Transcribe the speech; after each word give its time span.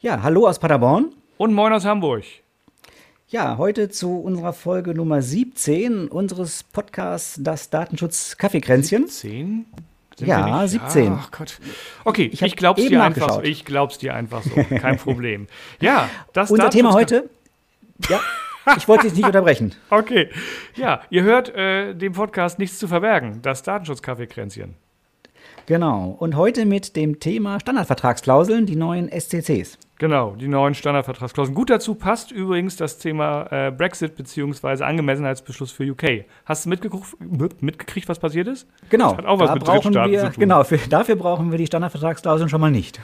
Ja, 0.00 0.22
hallo 0.22 0.46
aus 0.48 0.58
Paderborn. 0.58 1.12
Und 1.36 1.52
moin 1.52 1.72
aus 1.72 1.84
Hamburg. 1.84 2.24
Ja, 3.28 3.58
heute 3.58 3.90
zu 3.90 4.18
unserer 4.18 4.52
Folge 4.52 4.94
Nummer 4.94 5.22
17 5.22 6.08
unseres 6.08 6.62
Podcasts 6.64 7.38
Das 7.42 7.70
Datenschutz 7.70 8.36
Kaffeekränzchen. 8.36 9.08
10? 9.08 9.66
ja, 10.20 10.66
17. 10.66 11.12
Ach 11.18 11.30
Gott. 11.30 11.58
Okay, 12.04 12.30
ich, 12.32 12.42
ich 12.42 12.56
glaub's 12.56 12.82
dir 12.82 13.02
einfach 13.02 13.34
so. 13.34 13.42
Ich 13.42 13.64
glaub's 13.64 13.98
dir 13.98 14.14
einfach 14.14 14.42
so. 14.42 14.50
Kein 14.78 14.96
Problem. 14.98 15.46
Ja, 15.80 16.08
das 16.32 16.50
Unser 16.50 16.70
Thema 16.70 16.92
heute. 16.92 17.28
Ja. 18.08 18.20
Ich 18.76 18.88
wollte 18.88 19.04
dich 19.04 19.14
nicht 19.14 19.26
unterbrechen. 19.26 19.74
Okay. 19.90 20.30
Ja, 20.76 21.02
ihr 21.10 21.22
hört 21.24 21.54
äh, 21.54 21.94
dem 21.94 22.12
Podcast 22.14 22.58
nichts 22.58 22.78
zu 22.78 22.88
verbergen. 22.88 23.40
Das 23.42 23.62
Datenschutz-Kaffeekränzchen. 23.62 24.76
Genau. 25.70 26.16
Und 26.18 26.34
heute 26.34 26.66
mit 26.66 26.96
dem 26.96 27.20
Thema 27.20 27.60
Standardvertragsklauseln, 27.60 28.66
die 28.66 28.74
neuen 28.74 29.08
SCCs. 29.08 29.78
Genau, 30.00 30.34
die 30.34 30.48
neuen 30.48 30.74
Standardvertragsklauseln. 30.74 31.54
Gut 31.54 31.70
dazu 31.70 31.94
passt 31.94 32.32
übrigens 32.32 32.74
das 32.74 32.98
Thema 32.98 33.46
äh, 33.52 33.70
Brexit 33.70 34.16
bzw. 34.16 34.82
Angemessenheitsbeschluss 34.82 35.70
für 35.70 35.88
UK. 35.88 36.24
Hast 36.44 36.64
du 36.64 36.70
mitgekriegt, 36.70 37.62
mitgekriegt, 37.62 38.08
was 38.08 38.18
passiert 38.18 38.48
ist? 38.48 38.66
Genau. 38.88 39.10
Das 39.10 39.18
hat 39.18 39.26
auch 39.26 39.38
was 39.38 39.54
mit 39.54 39.62
brauchen 39.62 39.94
wir, 39.94 40.32
Genau, 40.36 40.64
für, 40.64 40.76
dafür 40.76 41.14
brauchen 41.14 41.52
wir 41.52 41.58
die 41.58 41.66
Standardvertragsklauseln 41.66 42.48
schon 42.48 42.60
mal 42.60 42.72
nicht. 42.72 42.98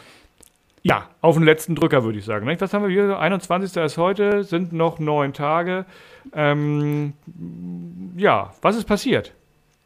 Ja, 0.83 1.07
auf 1.21 1.37
den 1.37 1.45
letzten 1.45 1.77
Drücker 1.77 2.03
würde 2.03 2.19
ich 2.19 2.25
sagen. 2.25 2.49
Was 2.59 2.75
haben 2.75 2.83
wir 2.83 2.91
hier? 2.91 3.17
21. 3.17 3.81
ist 3.81 3.97
heute, 3.97 4.43
sind 4.43 4.73
noch 4.73 4.99
neun 4.99 5.33
Tage. 5.33 5.87
Ähm, 6.33 7.13
ja, 8.17 8.55
was 8.61 8.75
ist 8.77 8.87
passiert? 8.87 9.35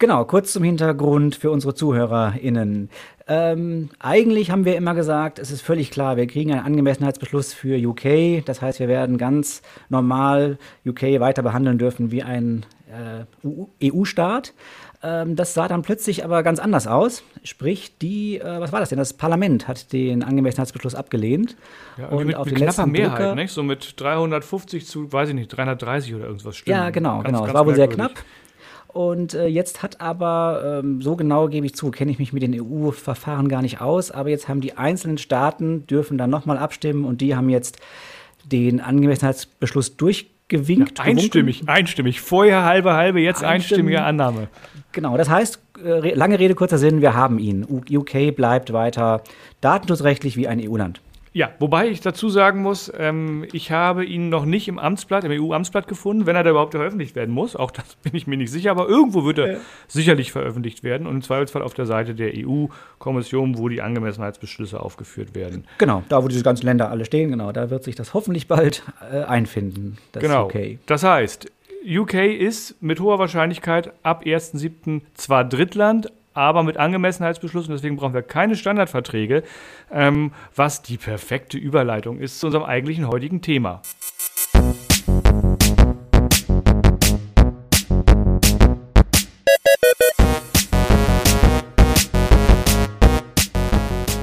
Genau, 0.00 0.24
kurz 0.24 0.54
zum 0.54 0.64
Hintergrund 0.64 1.34
für 1.34 1.50
unsere 1.50 1.74
ZuhörerInnen. 1.74 2.88
Ähm, 3.28 3.90
eigentlich 3.98 4.50
haben 4.50 4.64
wir 4.64 4.74
immer 4.74 4.94
gesagt, 4.94 5.38
es 5.38 5.50
ist 5.50 5.60
völlig 5.60 5.90
klar, 5.90 6.16
wir 6.16 6.26
kriegen 6.26 6.52
einen 6.52 6.64
Angemessenheitsbeschluss 6.64 7.52
für 7.52 7.76
UK. 7.76 8.42
Das 8.46 8.62
heißt, 8.62 8.80
wir 8.80 8.88
werden 8.88 9.18
ganz 9.18 9.60
normal 9.90 10.56
UK 10.86 11.20
weiter 11.20 11.42
behandeln 11.42 11.76
dürfen 11.76 12.10
wie 12.12 12.22
ein 12.22 12.64
äh, 12.90 13.92
EU-Staat. 13.92 14.54
Ähm, 15.02 15.36
das 15.36 15.52
sah 15.52 15.68
dann 15.68 15.82
plötzlich 15.82 16.24
aber 16.24 16.42
ganz 16.42 16.60
anders 16.60 16.86
aus. 16.86 17.22
Sprich, 17.44 17.98
die, 17.98 18.38
äh, 18.38 18.58
was 18.58 18.72
war 18.72 18.80
das 18.80 18.88
denn? 18.88 18.98
Das 18.98 19.12
Parlament 19.12 19.68
hat 19.68 19.92
den 19.92 20.22
Angemessenheitsbeschluss 20.22 20.94
abgelehnt. 20.94 21.56
Ja, 21.98 22.08
und 22.08 22.26
mit, 22.26 22.36
auf 22.36 22.46
mit 22.46 22.56
knapper 22.56 22.86
Mehrheit, 22.86 23.18
Drucker, 23.18 23.34
nicht? 23.34 23.52
So 23.52 23.62
mit 23.62 24.00
350 24.00 24.86
zu, 24.86 25.12
weiß 25.12 25.28
ich 25.28 25.34
nicht, 25.34 25.48
330 25.48 26.14
oder 26.14 26.24
irgendwas 26.24 26.56
stimmt. 26.56 26.74
Ja, 26.74 26.88
genau, 26.88 27.18
ganz, 27.18 27.36
genau. 27.36 27.46
es 27.46 27.52
war 27.52 27.66
wohl 27.66 27.74
sehr 27.74 27.88
knapp. 27.88 28.12
Und 28.92 29.34
äh, 29.34 29.46
jetzt 29.46 29.82
hat 29.82 30.00
aber, 30.00 30.80
ähm, 30.82 31.00
so 31.00 31.14
genau 31.14 31.48
gebe 31.48 31.64
ich 31.64 31.74
zu, 31.74 31.90
kenne 31.90 32.10
ich 32.10 32.18
mich 32.18 32.32
mit 32.32 32.42
den 32.42 32.60
EU-Verfahren 32.60 33.48
gar 33.48 33.62
nicht 33.62 33.80
aus, 33.80 34.10
aber 34.10 34.30
jetzt 34.30 34.48
haben 34.48 34.60
die 34.60 34.76
einzelnen 34.76 35.18
Staaten, 35.18 35.86
dürfen 35.86 36.18
dann 36.18 36.30
nochmal 36.30 36.58
abstimmen 36.58 37.04
und 37.04 37.20
die 37.20 37.36
haben 37.36 37.48
jetzt 37.48 37.78
den 38.44 38.80
Angemessenheitsbeschluss 38.80 39.96
durchgewinkt. 39.96 40.98
Ja, 40.98 41.04
einstimmig, 41.04 41.68
einstimmig. 41.68 42.20
Vorher 42.20 42.64
halbe, 42.64 42.94
halbe, 42.94 43.20
jetzt 43.20 43.44
einstimmige 43.44 44.02
Annahme. 44.02 44.48
Genau, 44.90 45.16
das 45.16 45.30
heißt, 45.30 45.60
äh, 45.84 46.14
lange 46.14 46.40
Rede, 46.40 46.56
kurzer 46.56 46.78
Sinn, 46.78 47.00
wir 47.00 47.14
haben 47.14 47.38
ihn. 47.38 47.64
UK 47.88 48.34
bleibt 48.34 48.72
weiter 48.72 49.22
datenschutzrechtlich 49.60 50.36
wie 50.36 50.48
ein 50.48 50.60
EU-Land. 50.60 51.00
Ja, 51.32 51.50
wobei 51.60 51.88
ich 51.88 52.00
dazu 52.00 52.28
sagen 52.28 52.60
muss, 52.60 52.92
ähm, 52.98 53.46
ich 53.52 53.70
habe 53.70 54.04
ihn 54.04 54.30
noch 54.30 54.44
nicht 54.44 54.66
im 54.66 54.80
Amtsblatt, 54.80 55.22
im 55.22 55.30
EU-Amtsblatt 55.30 55.86
gefunden, 55.86 56.26
wenn 56.26 56.34
er 56.34 56.42
da 56.42 56.50
überhaupt 56.50 56.72
veröffentlicht 56.72 57.14
werden 57.14 57.32
muss. 57.32 57.54
Auch 57.54 57.70
das 57.70 57.94
bin 58.02 58.16
ich 58.16 58.26
mir 58.26 58.36
nicht 58.36 58.50
sicher, 58.50 58.72
aber 58.72 58.88
irgendwo 58.88 59.24
wird 59.24 59.38
er 59.38 59.52
ja. 59.52 59.58
sicherlich 59.86 60.32
veröffentlicht 60.32 60.82
werden 60.82 61.06
und 61.06 61.14
im 61.16 61.22
Zweifelsfall 61.22 61.62
auf 61.62 61.74
der 61.74 61.86
Seite 61.86 62.14
der 62.14 62.32
EU-Kommission, 62.34 63.58
wo 63.58 63.68
die 63.68 63.80
Angemessenheitsbeschlüsse 63.80 64.80
aufgeführt 64.80 65.36
werden. 65.36 65.64
Genau, 65.78 66.02
da 66.08 66.24
wo 66.24 66.28
diese 66.28 66.42
ganzen 66.42 66.66
Länder 66.66 66.90
alle 66.90 67.04
stehen, 67.04 67.30
genau, 67.30 67.52
da 67.52 67.70
wird 67.70 67.84
sich 67.84 67.94
das 67.94 68.12
hoffentlich 68.12 68.48
bald 68.48 68.82
äh, 69.12 69.22
einfinden. 69.22 69.98
Das 70.10 70.22
genau. 70.22 70.46
UK. 70.46 70.78
Das 70.86 71.04
heißt, 71.04 71.46
UK 71.86 72.14
ist 72.14 72.82
mit 72.82 72.98
hoher 72.98 73.20
Wahrscheinlichkeit 73.20 73.92
ab 74.02 74.24
1.7. 74.24 75.02
zwar 75.14 75.44
Drittland, 75.44 76.12
aber 76.34 76.62
mit 76.62 76.76
Angemessenheitsbeschluss 76.76 77.68
und 77.68 77.74
deswegen 77.74 77.96
brauchen 77.96 78.14
wir 78.14 78.22
keine 78.22 78.56
Standardverträge, 78.56 79.42
ähm, 79.90 80.32
was 80.54 80.82
die 80.82 80.96
perfekte 80.96 81.58
Überleitung 81.58 82.18
ist 82.18 82.40
zu 82.40 82.46
unserem 82.46 82.64
eigentlichen 82.64 83.08
heutigen 83.08 83.42
Thema. 83.42 83.82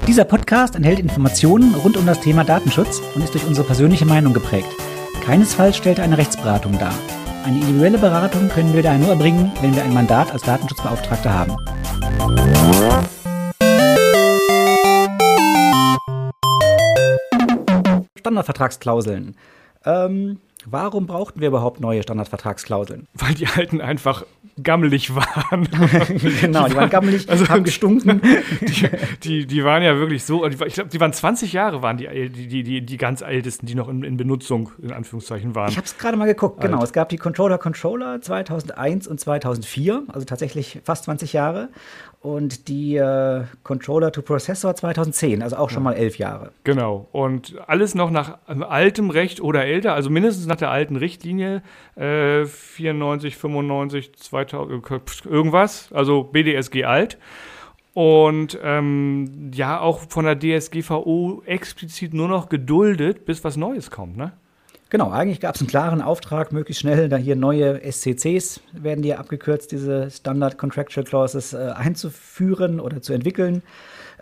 Dieser 0.07 0.24
Podcast 0.24 0.75
enthält 0.75 1.00
Informationen 1.00 1.75
rund 1.75 1.97
um 1.97 2.06
das 2.06 2.22
Thema 2.22 2.44
Datenschutz 2.44 3.01
und 3.13 3.24
ist 3.24 3.34
durch 3.34 3.45
unsere 3.45 3.68
persönliche 3.68 4.06
Meinung 4.06 4.34
geprägt. 4.34 4.69
Keinesfalls 5.24 5.75
stellt 5.75 6.00
er 6.00 6.06
eine 6.06 6.18
Rechtsberatung 6.18 6.79
dar. 6.79 6.94
Eine 7.47 7.62
individuelle 7.62 7.97
Beratung 7.97 8.50
können 8.50 8.74
wir 8.74 8.84
daher 8.84 9.00
nur 9.00 9.08
erbringen, 9.08 9.53
wenn 9.62 9.74
wir 9.74 9.81
ein 9.81 9.94
Mandat 9.94 10.34
als 10.34 10.41
Datenschutzbeauftragter 10.41 11.34
haben. 11.34 11.56
Standardvertragsklauseln. 18.19 19.38
Ähm, 19.86 20.41
warum 20.66 21.07
brauchten 21.07 21.40
wir 21.40 21.47
überhaupt 21.47 21.80
neue 21.80 22.03
Standardvertragsklauseln? 22.03 23.07
Weil 23.13 23.36
die 23.36 23.47
alten 23.47 23.80
einfach 23.80 24.25
gammelig 24.62 25.13
waren. 25.16 25.68
genau, 26.41 26.68
die 26.68 26.75
waren 26.75 26.90
gammelig, 26.90 27.29
also, 27.29 27.47
haben 27.47 27.63
gestunken. 27.63 28.22
Die, 28.62 28.90
die, 29.23 29.45
die, 29.45 29.63
waren 29.63 29.84
ja 29.84 29.97
wirklich 29.97 30.23
so, 30.23 30.45
ich 30.45 30.57
glaube, 30.73 30.90
die 30.90 31.00
waren 31.00 31.13
20 31.13 31.53
Jahre, 31.53 31.81
waren 31.81 31.97
die, 31.97 32.29
die, 32.29 32.63
die, 32.63 32.85
die 32.85 32.97
ganz 32.97 33.22
ältesten, 33.22 33.66
die 33.66 33.75
noch 33.75 33.88
in, 33.88 34.03
in 34.03 34.18
Benutzung, 34.18 34.72
in 34.81 34.91
Anführungszeichen, 34.91 35.56
waren. 35.56 35.69
Ich 35.69 35.78
habe 35.78 35.85
es 35.85 35.97
gerade 35.97 36.18
mal 36.18 36.25
geguckt, 36.25 36.59
Alt. 36.62 36.72
genau. 36.72 36.84
Es 36.84 36.94
gab 36.94 37.09
die 37.09 37.18
Controller 37.18 37.57
Controller 37.57 38.22
2001 38.22 39.07
und 39.07 39.19
2004, 39.19 40.03
also 40.07 40.25
tatsächlich 40.25 40.79
fast 40.84 41.06
20 41.06 41.34
Jahre 41.34 41.69
und 42.22 42.68
die 42.68 42.96
äh, 42.96 43.44
Controller 43.64 44.12
to 44.12 44.22
Processor 44.22 44.76
2010, 44.76 45.44
also 45.44 45.56
auch 45.56 45.70
schon 45.70 45.84
mal 45.84 45.94
elf 45.94 46.18
Jahre. 46.18 46.52
Genau. 46.64 47.08
Und 47.12 47.56
alles 47.68 47.96
noch 47.96 48.10
nach 48.10 48.40
altem 48.48 49.10
Recht 49.10 49.42
oder 49.42 49.66
älter, 49.66 49.94
also 49.94 50.10
mindestens 50.10 50.48
nach 50.48 50.56
der 50.56 50.72
alten 50.72 50.96
Richtlinie 50.96 51.62
äh, 51.96 52.46
94, 52.46 53.38
95, 53.38 54.16
2000, 54.16 55.26
irgendwas, 55.26 55.92
also 55.94 56.24
BDSG 56.24 56.86
alt. 56.86 57.18
Und 57.94 58.60
ähm, 58.62 59.52
ja, 59.54 59.80
auch 59.80 60.02
von 60.10 60.26
der 60.26 60.38
DSGVO 60.38 61.42
explizit 61.46 62.14
nur 62.14 62.28
noch 62.28 62.50
geduldet, 62.50 63.26
bis 63.26 63.44
was 63.44 63.58
Neues 63.58 63.90
kommt, 63.90 64.18
ne? 64.18 64.34
Genau, 64.90 65.12
eigentlich 65.12 65.42
gab 65.42 65.56
es 65.56 65.62
einen 65.62 65.70
klaren 65.70 66.02
Auftrag, 66.02 66.53
möglichst 66.53 66.81
schnell 66.81 67.09
da 67.09 67.18
hier 67.18 67.36
neue 67.36 67.81
SCCs, 67.92 68.62
werden 68.72 69.02
die 69.02 69.14
abgekürzt, 69.14 69.74
diese 69.74 70.09
Standard 70.09 70.58
Contractual 70.58 71.06
Clauses 71.06 71.52
äh, 71.52 71.74
einzuführen 71.75 72.80
oder 72.80 73.02
zu 73.02 73.12
entwickeln. 73.12 73.64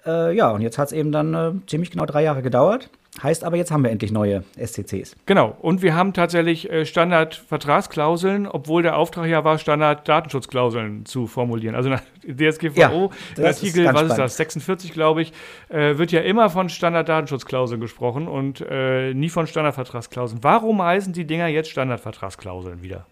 Äh, 0.07 0.35
ja, 0.35 0.49
und 0.49 0.61
jetzt 0.61 0.79
hat 0.79 0.87
es 0.87 0.91
eben 0.93 1.11
dann 1.11 1.33
äh, 1.35 1.51
ziemlich 1.67 1.91
genau 1.91 2.07
drei 2.07 2.23
Jahre 2.23 2.41
gedauert. 2.41 2.89
Heißt 3.23 3.45
aber, 3.45 3.55
jetzt 3.55 3.71
haben 3.71 3.83
wir 3.83 3.91
endlich 3.91 4.11
neue 4.11 4.43
SCCs. 4.61 5.15
Genau. 5.25 5.55
Und 5.61 5.81
wir 5.81 5.95
haben 5.95 6.11
tatsächlich 6.13 6.69
äh, 6.69 6.85
Standard-Vertragsklauseln, 6.85 8.45
obwohl 8.45 8.83
der 8.83 8.97
Auftrag 8.97 9.27
ja 9.27 9.43
war, 9.45 9.57
Standard-Datenschutzklauseln 9.57 11.05
zu 11.05 11.25
formulieren. 11.25 11.75
Also 11.75 11.89
nach 11.95 12.01
DSGVO, 12.23 13.11
ja, 13.37 13.45
Artikel, 13.45 13.85
was 13.93 14.09
ist 14.09 14.17
das, 14.17 14.37
46, 14.37 14.91
glaube 14.91 15.21
ich, 15.21 15.31
äh, 15.69 15.97
wird 15.97 16.11
ja 16.11 16.21
immer 16.21 16.49
von 16.49 16.67
Standard-Datenschutzklauseln 16.67 17.79
gesprochen 17.79 18.27
und 18.27 18.61
äh, 18.69 19.13
nie 19.13 19.29
von 19.29 19.47
Standardvertragsklauseln. 19.47 20.43
Warum 20.43 20.81
heißen 20.81 21.13
die 21.13 21.25
Dinger 21.25 21.47
jetzt 21.47 21.69
Standardvertragsklauseln 21.69 22.83
wieder? 22.83 23.05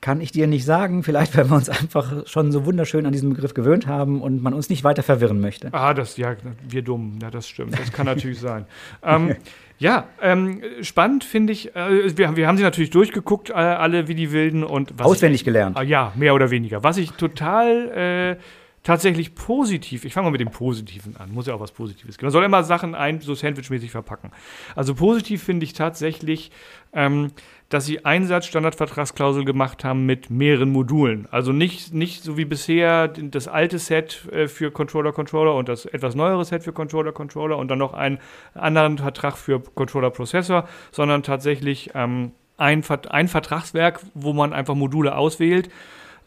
Kann 0.00 0.20
ich 0.20 0.32
dir 0.32 0.46
nicht 0.46 0.64
sagen. 0.64 1.02
Vielleicht, 1.02 1.36
weil 1.36 1.48
wir 1.50 1.56
uns 1.56 1.68
einfach 1.68 2.26
schon 2.26 2.52
so 2.52 2.64
wunderschön 2.64 3.06
an 3.06 3.12
diesen 3.12 3.30
Begriff 3.30 3.54
gewöhnt 3.54 3.86
haben 3.86 4.20
und 4.22 4.42
man 4.42 4.54
uns 4.54 4.70
nicht 4.70 4.84
weiter 4.84 5.02
verwirren 5.02 5.40
möchte. 5.40 5.68
Ah, 5.72 5.94
das, 5.94 6.16
ja, 6.16 6.36
wir 6.68 6.82
dumm. 6.82 7.18
Ja, 7.20 7.30
das 7.30 7.48
stimmt. 7.48 7.78
Das 7.78 7.92
kann 7.92 8.06
natürlich 8.06 8.40
sein. 8.40 8.66
Ähm, 9.02 9.36
ja, 9.78 10.08
ähm, 10.20 10.62
spannend 10.82 11.24
finde 11.24 11.52
ich. 11.52 11.74
Äh, 11.74 12.16
wir, 12.16 12.36
wir 12.36 12.46
haben 12.46 12.56
sie 12.56 12.62
natürlich 12.62 12.90
durchgeguckt, 12.90 13.50
äh, 13.50 13.54
alle 13.54 14.08
wie 14.08 14.14
die 14.14 14.32
Wilden. 14.32 14.64
und 14.64 15.00
Auswendig 15.00 15.42
ich, 15.42 15.44
gelernt. 15.44 15.78
Äh, 15.78 15.84
ja, 15.84 16.12
mehr 16.16 16.34
oder 16.34 16.50
weniger. 16.50 16.82
Was 16.82 16.96
ich 16.96 17.12
total. 17.12 18.38
Tatsächlich 18.82 19.34
positiv, 19.34 20.06
ich 20.06 20.14
fange 20.14 20.24
mal 20.24 20.30
mit 20.30 20.40
dem 20.40 20.50
Positiven 20.50 21.14
an, 21.18 21.30
muss 21.32 21.46
ja 21.46 21.52
auch 21.52 21.60
was 21.60 21.72
Positives 21.72 22.16
geben. 22.16 22.28
Man 22.28 22.32
soll 22.32 22.44
immer 22.44 22.62
Sachen 22.64 22.94
ein, 22.94 23.20
so 23.20 23.34
sandwichmäßig 23.34 23.90
verpacken. 23.90 24.30
Also 24.74 24.94
positiv 24.94 25.42
finde 25.42 25.64
ich 25.64 25.74
tatsächlich, 25.74 26.50
ähm, 26.94 27.32
dass 27.68 27.84
sie 27.84 28.06
Einsatz-Standardvertragsklausel 28.06 29.44
gemacht 29.44 29.84
haben 29.84 30.06
mit 30.06 30.30
mehreren 30.30 30.70
Modulen. 30.70 31.28
Also 31.30 31.52
nicht, 31.52 31.92
nicht 31.92 32.22
so 32.22 32.38
wie 32.38 32.46
bisher 32.46 33.08
das 33.08 33.48
alte 33.48 33.78
Set 33.78 34.26
äh, 34.32 34.48
für 34.48 34.70
Controller-Controller 34.70 35.54
und 35.54 35.68
das 35.68 35.84
etwas 35.84 36.14
neuere 36.14 36.46
Set 36.46 36.64
für 36.64 36.72
Controller-Controller 36.72 37.58
und 37.58 37.68
dann 37.68 37.78
noch 37.78 37.92
einen 37.92 38.18
anderen 38.54 38.96
Vertrag 38.96 39.36
für 39.36 39.60
Controller-Prozessor, 39.60 40.66
sondern 40.90 41.22
tatsächlich 41.22 41.90
ähm, 41.94 42.32
ein, 42.56 42.82
ein 43.10 43.28
Vertragswerk, 43.28 44.00
wo 44.14 44.32
man 44.32 44.54
einfach 44.54 44.74
Module 44.74 45.16
auswählt. 45.16 45.68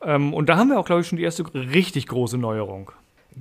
Ähm, 0.05 0.33
und 0.33 0.49
da 0.49 0.57
haben 0.57 0.69
wir 0.69 0.79
auch, 0.79 0.85
glaube 0.85 1.01
ich, 1.01 1.07
schon 1.07 1.17
die 1.17 1.23
erste 1.23 1.43
richtig 1.53 2.07
große 2.07 2.37
Neuerung. 2.37 2.91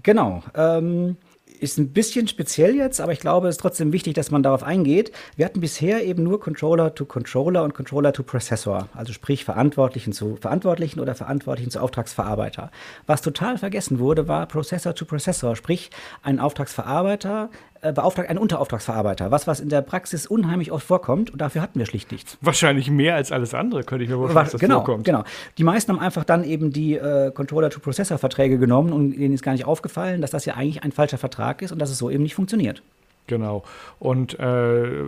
Genau. 0.03 0.43
Ähm 0.55 1.17
ist 1.62 1.79
ein 1.79 1.93
bisschen 1.93 2.26
speziell 2.26 2.75
jetzt, 2.75 3.00
aber 3.00 3.12
ich 3.12 3.20
glaube, 3.20 3.49
es 3.49 3.55
ist 3.55 3.61
trotzdem 3.61 3.93
wichtig, 3.93 4.14
dass 4.14 4.31
man 4.31 4.43
darauf 4.43 4.64
eingeht. 4.64 5.12
Wir 5.37 5.44
hatten 5.47 5.61
bisher 5.61 6.05
eben 6.05 6.25
nur 6.25 6.41
Controller 6.41 6.94
to 6.94 7.05
Controller 7.05 7.62
und 7.62 7.73
Controller 7.73 8.12
to 8.12 8.25
Processor, 8.25 8.88
also 8.94 9.12
sprich 9.12 9.44
Verantwortlichen 9.44 10.12
zu 10.12 10.37
Verantwortlichen 10.37 10.99
oder 10.99 11.14
Verantwortlichen 11.14 11.70
zu 11.70 11.81
Auftragsverarbeiter. 11.81 12.70
Was 13.06 13.23
total 13.23 13.58
vergessen 13.58 14.00
wurde, 14.00 14.26
war 14.26 14.47
Processor 14.47 14.94
to 14.94 15.05
Processor, 15.05 15.55
sprich 15.55 15.91
ein 16.23 16.41
Auftragsverarbeiter 16.41 17.50
beauftragt 17.90 18.29
einen 18.29 18.38
Unterauftragsverarbeiter, 18.38 19.32
was 19.32 19.49
was 19.49 19.58
in 19.58 19.69
der 19.69 19.82
Praxis 19.82 20.26
unheimlich 20.26 20.70
oft 20.70 20.87
vorkommt 20.87 21.31
und 21.31 21.40
dafür 21.40 21.62
hatten 21.62 21.81
wir 21.81 21.87
schlicht 21.87 22.12
nichts. 22.12 22.38
Wahrscheinlich 22.40 22.88
mehr 22.90 23.17
als 23.17 23.32
alles 23.32 23.55
andere, 23.55 23.82
könnte 23.82 24.05
ich 24.05 24.11
mir 24.11 24.17
vorstellen, 24.17 24.44
dass 24.44 24.52
das 24.52 24.61
genau, 24.61 24.84
vorkommt. 24.84 25.05
Genau. 25.05 25.25
Die 25.58 25.64
meisten 25.64 25.93
haben 25.93 25.99
einfach 25.99 26.23
dann 26.23 26.44
eben 26.44 26.73
die 26.73 26.94
äh, 26.94 27.32
Controller-to-Processor-Verträge 27.32 28.58
genommen 28.58 28.93
und 28.93 29.12
denen 29.12 29.34
ist 29.34 29.43
gar 29.43 29.52
nicht 29.52 29.67
aufgefallen, 29.67 30.20
dass 30.20 30.31
das 30.31 30.44
ja 30.44 30.55
eigentlich 30.55 30.84
ein 30.84 30.93
falscher 30.93 31.19
Vertrag 31.19 31.62
ist 31.62 31.73
und 31.73 31.81
dass 31.81 31.90
es 31.90 31.99
so 31.99 32.08
eben 32.08 32.23
nicht 32.23 32.37
funktioniert. 32.37 32.82
Genau. 33.26 33.64
Und 33.99 34.38
äh, 34.38 35.02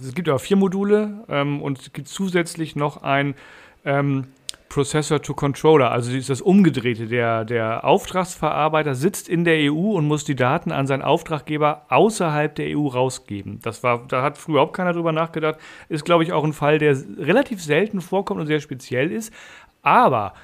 es 0.00 0.14
gibt 0.14 0.28
ja 0.28 0.38
vier 0.38 0.56
Module 0.56 1.24
ähm, 1.28 1.62
und 1.62 1.80
es 1.80 1.92
gibt 1.92 2.08
zusätzlich 2.08 2.76
noch 2.76 3.02
ein 3.02 3.34
ähm, 3.84 4.26
Processor 4.68 5.22
to 5.22 5.34
Controller, 5.34 5.90
also 5.90 6.10
ist 6.12 6.30
das 6.30 6.40
Umgedrehte. 6.40 7.06
Der, 7.06 7.44
der 7.44 7.84
Auftragsverarbeiter 7.84 8.94
sitzt 8.94 9.28
in 9.28 9.44
der 9.44 9.72
EU 9.72 9.92
und 9.92 10.06
muss 10.06 10.24
die 10.24 10.34
Daten 10.34 10.72
an 10.72 10.86
seinen 10.86 11.02
Auftraggeber 11.02 11.86
außerhalb 11.88 12.54
der 12.54 12.76
EU 12.76 12.88
rausgeben. 12.88 13.60
Das 13.62 13.82
war, 13.82 14.04
da 14.08 14.22
hat 14.22 14.36
früher 14.36 14.54
überhaupt 14.54 14.76
keiner 14.76 14.92
drüber 14.92 15.12
nachgedacht. 15.12 15.58
Ist, 15.88 16.04
glaube 16.04 16.24
ich, 16.24 16.32
auch 16.32 16.44
ein 16.44 16.52
Fall, 16.52 16.78
der 16.78 16.96
relativ 17.18 17.62
selten 17.62 18.00
vorkommt 18.00 18.40
und 18.40 18.46
sehr 18.46 18.60
speziell 18.60 19.12
ist. 19.12 19.32
Aber 19.82 20.34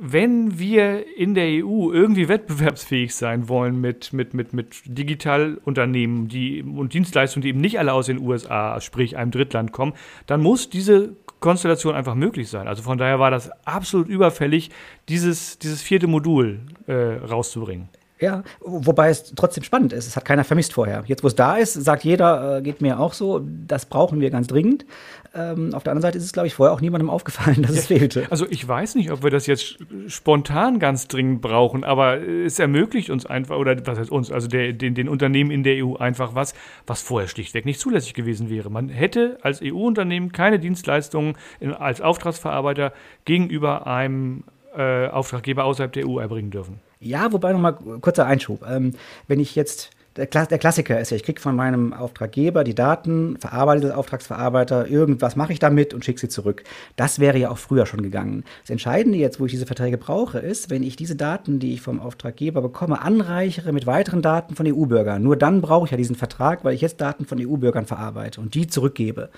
wenn 0.00 0.58
wir 0.58 1.16
in 1.16 1.34
der 1.34 1.64
EU 1.64 1.90
irgendwie 1.92 2.28
wettbewerbsfähig 2.28 3.14
sein 3.14 3.48
wollen 3.48 3.80
mit, 3.80 4.12
mit, 4.12 4.32
mit, 4.32 4.52
mit 4.52 4.80
Digitalunternehmen 4.84 6.28
die, 6.28 6.62
und 6.62 6.94
Dienstleistungen, 6.94 7.42
die 7.42 7.48
eben 7.48 7.60
nicht 7.60 7.78
alle 7.80 7.92
aus 7.92 8.06
den 8.06 8.20
USA, 8.20 8.80
sprich 8.80 9.16
einem 9.16 9.32
Drittland 9.32 9.72
kommen, 9.72 9.94
dann 10.26 10.40
muss 10.40 10.70
diese 10.70 11.16
Konstellation 11.40 11.94
einfach 11.94 12.14
möglich 12.14 12.48
sein. 12.48 12.66
Also 12.68 12.82
von 12.82 12.98
daher 12.98 13.18
war 13.18 13.30
das 13.30 13.50
absolut 13.64 14.08
überfällig, 14.08 14.70
dieses, 15.08 15.58
dieses 15.58 15.82
vierte 15.82 16.06
Modul 16.06 16.60
äh, 16.86 16.92
rauszubringen. 16.92 17.88
Ja, 18.20 18.42
wobei 18.60 19.10
es 19.10 19.32
trotzdem 19.36 19.62
spannend 19.62 19.92
ist. 19.92 20.06
Es 20.06 20.16
hat 20.16 20.24
keiner 20.24 20.42
vermisst 20.42 20.72
vorher. 20.72 21.04
Jetzt, 21.06 21.22
wo 21.22 21.28
es 21.28 21.36
da 21.36 21.56
ist, 21.56 21.74
sagt 21.74 22.02
jeder, 22.02 22.58
äh, 22.58 22.62
geht 22.62 22.80
mir 22.80 22.98
auch 22.98 23.12
so, 23.12 23.40
das 23.44 23.86
brauchen 23.86 24.20
wir 24.20 24.30
ganz 24.30 24.48
dringend. 24.48 24.86
Ähm, 25.34 25.72
auf 25.72 25.84
der 25.84 25.92
anderen 25.92 26.02
Seite 26.02 26.18
ist 26.18 26.24
es, 26.24 26.32
glaube 26.32 26.48
ich, 26.48 26.54
vorher 26.54 26.74
auch 26.74 26.80
niemandem 26.80 27.10
aufgefallen, 27.18 27.62
dass 27.62 27.72
ja, 27.72 27.80
es 27.80 27.86
fehlte. 27.86 28.26
Also 28.30 28.46
ich 28.50 28.66
weiß 28.66 28.96
nicht, 28.96 29.12
ob 29.12 29.22
wir 29.22 29.30
das 29.30 29.46
jetzt 29.46 29.78
spontan 30.08 30.80
ganz 30.80 31.06
dringend 31.06 31.42
brauchen, 31.42 31.84
aber 31.84 32.20
es 32.20 32.58
ermöglicht 32.58 33.10
uns 33.10 33.24
einfach, 33.24 33.56
oder 33.56 33.76
was 33.86 33.98
heißt 33.98 34.10
uns, 34.10 34.32
also 34.32 34.48
der, 34.48 34.72
den, 34.72 34.94
den 34.94 35.08
Unternehmen 35.08 35.52
in 35.52 35.62
der 35.62 35.84
EU 35.84 35.94
einfach 35.96 36.34
was, 36.34 36.54
was 36.86 37.02
vorher 37.02 37.28
schlichtweg 37.28 37.66
nicht 37.66 37.78
zulässig 37.78 38.14
gewesen 38.14 38.50
wäre. 38.50 38.68
Man 38.68 38.88
hätte 38.88 39.38
als 39.42 39.60
EU-Unternehmen 39.62 40.32
keine 40.32 40.58
Dienstleistungen 40.58 41.36
in, 41.60 41.72
als 41.72 42.00
Auftragsverarbeiter 42.00 42.92
gegenüber 43.24 43.86
einem 43.86 44.42
äh, 44.76 45.06
Auftraggeber 45.08 45.64
außerhalb 45.64 45.92
der 45.92 46.08
EU 46.08 46.18
erbringen 46.18 46.50
dürfen. 46.50 46.80
Ja, 47.00 47.32
wobei 47.32 47.52
nochmal 47.52 47.74
kurzer 47.74 48.26
Einschub. 48.26 48.64
Ähm, 48.68 48.92
wenn 49.26 49.40
ich 49.40 49.54
jetzt 49.54 49.90
der, 50.18 50.26
Klassiker 50.26 50.98
ist 50.98 51.10
ja, 51.10 51.16
ich 51.16 51.22
kriege 51.22 51.40
von 51.40 51.54
meinem 51.54 51.92
Auftraggeber 51.92 52.64
die 52.64 52.74
Daten, 52.74 53.36
verarbeite 53.38 53.82
das 53.82 53.96
Auftragsverarbeiter, 53.96 54.88
irgendwas 54.88 55.36
mache 55.36 55.52
ich 55.52 55.60
damit 55.60 55.94
und 55.94 56.04
schicke 56.04 56.18
sie 56.18 56.28
zurück. 56.28 56.64
Das 56.96 57.20
wäre 57.20 57.38
ja 57.38 57.50
auch 57.50 57.58
früher 57.58 57.86
schon 57.86 58.02
gegangen. 58.02 58.42
Das 58.62 58.70
Entscheidende 58.70 59.18
jetzt, 59.18 59.38
wo 59.38 59.46
ich 59.46 59.52
diese 59.52 59.66
Verträge 59.66 59.96
brauche, 59.96 60.40
ist, 60.40 60.70
wenn 60.70 60.82
ich 60.82 60.96
diese 60.96 61.14
Daten, 61.14 61.60
die 61.60 61.74
ich 61.74 61.82
vom 61.82 62.00
Auftraggeber 62.00 62.60
bekomme, 62.62 63.00
anreichere 63.00 63.72
mit 63.72 63.86
weiteren 63.86 64.20
Daten 64.20 64.56
von 64.56 64.66
EU-Bürgern. 64.66 65.22
Nur 65.22 65.36
dann 65.36 65.60
brauche 65.60 65.84
ich 65.84 65.92
ja 65.92 65.96
diesen 65.96 66.16
Vertrag, 66.16 66.64
weil 66.64 66.74
ich 66.74 66.80
jetzt 66.80 67.00
Daten 67.00 67.24
von 67.24 67.38
EU-Bürgern 67.40 67.86
verarbeite 67.86 68.40
und 68.40 68.54
die 68.54 68.66
zurückgebe. 68.66 69.30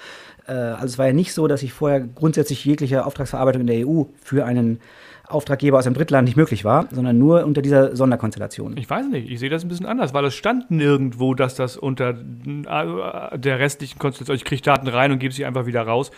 Äh, 0.46 0.52
also 0.52 0.86
es 0.86 0.98
war 0.98 1.08
ja 1.08 1.12
nicht 1.12 1.34
so, 1.34 1.46
dass 1.46 1.62
ich 1.62 1.74
vorher 1.74 2.00
grundsätzlich 2.00 2.64
jegliche 2.64 3.04
Auftragsverarbeitung 3.04 3.60
in 3.62 3.66
der 3.66 3.86
EU 3.86 4.04
für 4.22 4.46
einen 4.46 4.80
Auftraggeber 5.30 5.78
aus 5.78 5.86
einem 5.86 5.94
Drittland 5.94 6.26
nicht 6.26 6.36
möglich 6.36 6.64
war, 6.64 6.88
sondern 6.90 7.18
nur 7.18 7.44
unter 7.44 7.62
dieser 7.62 7.96
Sonderkonstellation. 7.96 8.76
Ich 8.76 8.88
weiß 8.88 9.06
nicht, 9.08 9.30
ich 9.30 9.38
sehe 9.38 9.50
das 9.50 9.64
ein 9.64 9.68
bisschen 9.68 9.86
anders, 9.86 10.14
weil 10.14 10.24
es 10.24 10.34
stand 10.34 10.70
nirgendwo, 10.70 11.34
dass 11.34 11.54
das 11.54 11.76
unter 11.76 12.10
äh, 12.10 13.38
der 13.38 13.58
restlichen 13.58 13.98
Konstellation, 13.98 14.36
ich 14.36 14.44
kriege 14.44 14.62
Daten 14.62 14.88
rein 14.88 15.12
und 15.12 15.18
gebe 15.18 15.32
sie 15.32 15.44
einfach 15.44 15.66
wieder 15.66 15.82
raus. 15.82 16.10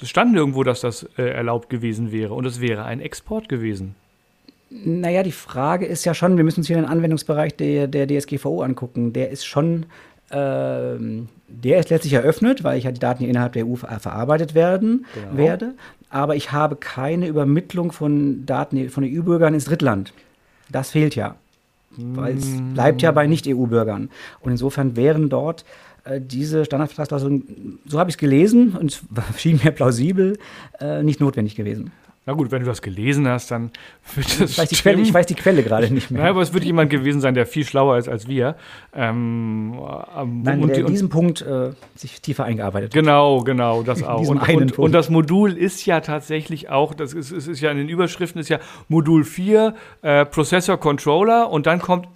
Es 0.00 0.08
stand 0.08 0.32
nirgendwo, 0.32 0.64
dass 0.64 0.80
das 0.80 1.08
äh, 1.18 1.22
erlaubt 1.22 1.68
gewesen 1.68 2.12
wäre 2.12 2.34
und 2.34 2.46
es 2.46 2.60
wäre 2.60 2.84
ein 2.84 3.00
Export 3.00 3.48
gewesen. 3.48 3.94
Naja, 4.70 5.24
die 5.24 5.32
Frage 5.32 5.84
ist 5.84 6.04
ja 6.04 6.14
schon, 6.14 6.36
wir 6.36 6.44
müssen 6.44 6.60
uns 6.60 6.68
hier 6.68 6.76
den 6.76 6.84
Anwendungsbereich 6.84 7.56
der, 7.56 7.88
der 7.88 8.06
DSGVO 8.06 8.62
angucken. 8.62 9.12
Der 9.12 9.30
ist 9.30 9.44
schon 9.44 9.86
ähm, 10.30 11.28
der 11.48 11.80
ist 11.80 11.90
letztlich 11.90 12.12
eröffnet, 12.12 12.62
weil 12.62 12.78
ich 12.78 12.84
ja 12.84 12.92
die 12.92 13.00
Daten 13.00 13.20
hier 13.20 13.28
innerhalb 13.28 13.52
der 13.52 13.66
EU 13.66 13.74
verarbeitet 13.74 14.54
werden 14.54 15.06
genau. 15.14 15.36
werde. 15.36 15.74
Aber 16.10 16.36
ich 16.36 16.52
habe 16.52 16.76
keine 16.76 17.28
Übermittlung 17.28 17.92
von 17.92 18.44
Daten 18.44 18.90
von 18.90 19.04
EU-Bürgern 19.04 19.54
ins 19.54 19.64
Drittland. 19.64 20.12
Das 20.68 20.90
fehlt 20.90 21.14
ja. 21.14 21.36
Weil 21.96 22.36
es 22.36 22.46
mm. 22.46 22.74
bleibt 22.74 23.02
ja 23.02 23.10
bei 23.10 23.26
Nicht-EU-Bürgern. 23.26 24.10
Und 24.40 24.50
insofern 24.50 24.96
wären 24.96 25.28
dort 25.28 25.64
äh, 26.04 26.20
diese 26.20 26.64
Standardvertragsklauseln, 26.64 27.78
so 27.86 27.98
habe 27.98 28.10
ich 28.10 28.14
es 28.14 28.18
gelesen 28.18 28.76
und 28.76 28.92
es 28.92 29.02
schien 29.40 29.60
mir 29.62 29.72
plausibel, 29.72 30.38
äh, 30.80 31.02
nicht 31.02 31.20
notwendig 31.20 31.56
gewesen. 31.56 31.92
Na 32.26 32.34
gut, 32.34 32.50
wenn 32.50 32.60
du 32.60 32.66
das 32.66 32.82
gelesen 32.82 33.26
hast, 33.26 33.50
dann 33.50 33.70
wird 34.14 34.40
das 34.40 34.50
ich 34.50 34.58
weiß, 34.58 34.68
die 34.68 34.76
Quelle, 34.76 35.00
ich 35.00 35.14
weiß 35.14 35.26
die 35.26 35.34
Quelle 35.34 35.62
gerade 35.62 35.90
nicht 35.92 36.10
mehr. 36.10 36.22
Ja, 36.24 36.30
aber 36.30 36.42
es 36.42 36.52
wird 36.52 36.64
jemand 36.64 36.90
gewesen 36.90 37.22
sein, 37.22 37.32
der 37.34 37.46
viel 37.46 37.64
schlauer 37.64 37.96
ist 37.96 38.08
als 38.08 38.28
wir. 38.28 38.56
Ähm, 38.94 39.70
Nein, 39.70 40.62
und, 40.62 40.68
der 40.68 40.80
in 40.80 40.86
diesem 40.86 41.08
Punkt 41.08 41.40
äh, 41.40 41.70
sich 41.96 42.20
tiefer 42.20 42.44
eingearbeitet 42.44 42.92
Genau, 42.92 43.40
genau, 43.40 43.82
das 43.82 44.02
auch. 44.02 44.28
Und, 44.28 44.46
und, 44.46 44.78
und, 44.78 44.92
das 44.92 45.08
Modul 45.08 45.56
ist 45.56 45.86
ja 45.86 46.00
tatsächlich 46.00 46.68
auch, 46.68 46.92
das 46.92 47.14
ist, 47.14 47.30
ist, 47.32 47.46
ist 47.46 47.60
ja 47.62 47.70
in 47.70 47.78
den 47.78 47.88
Überschriften, 47.88 48.38
ist 48.38 48.50
ja 48.50 48.58
Modul 48.88 49.24
4, 49.24 49.74
äh, 50.02 50.26
Processor 50.26 50.78
Controller 50.78 51.50
und 51.50 51.66
dann 51.66 51.80
kommt 51.80 52.06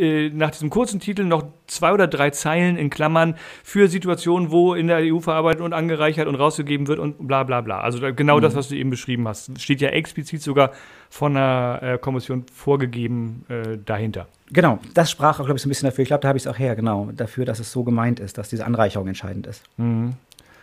äh, 0.00 0.30
nach 0.30 0.50
diesem 0.50 0.70
kurzen 0.70 1.00
Titel 1.00 1.24
noch 1.24 1.44
zwei 1.66 1.92
oder 1.92 2.06
drei 2.06 2.30
Zeilen 2.30 2.76
in 2.76 2.90
Klammern 2.90 3.36
für 3.62 3.88
Situationen, 3.88 4.50
wo 4.50 4.74
in 4.74 4.86
der 4.86 4.98
EU 5.02 5.20
verarbeitet 5.20 5.62
und 5.62 5.72
angereichert 5.72 6.26
und 6.26 6.34
rausgegeben 6.34 6.88
wird 6.88 6.98
und 6.98 7.26
bla 7.26 7.44
bla 7.44 7.60
bla. 7.60 7.80
Also 7.80 8.00
genau 8.14 8.38
mhm. 8.38 8.42
das, 8.42 8.54
was 8.54 8.68
du 8.68 8.76
eben 8.76 8.90
beschrieben 8.90 9.28
hast. 9.28 9.60
Steht 9.60 9.80
ja 9.80 9.90
explizit 9.90 10.42
sogar 10.42 10.72
von 11.10 11.34
der 11.34 11.80
äh, 11.82 11.98
Kommission 11.98 12.44
vorgegeben 12.52 13.44
äh, 13.48 13.78
dahinter. 13.84 14.26
Genau, 14.52 14.78
das 14.94 15.10
sprach 15.10 15.38
auch, 15.38 15.44
glaube 15.44 15.56
ich, 15.56 15.62
so 15.62 15.68
ein 15.68 15.70
bisschen 15.70 15.88
dafür. 15.88 16.02
Ich 16.02 16.08
glaube, 16.08 16.22
da 16.22 16.28
habe 16.28 16.38
ich 16.38 16.44
es 16.44 16.46
auch 16.48 16.58
her, 16.58 16.74
genau, 16.74 17.10
dafür, 17.12 17.44
dass 17.44 17.60
es 17.60 17.70
so 17.70 17.84
gemeint 17.84 18.18
ist, 18.18 18.38
dass 18.38 18.48
diese 18.48 18.66
Anreicherung 18.66 19.06
entscheidend 19.06 19.46
ist. 19.46 19.62
Mhm. 19.76 20.14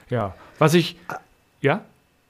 Ja, 0.09 0.35
was 0.59 0.73
ich. 0.73 0.97
Ah. 1.07 1.19
Ja? 1.61 1.81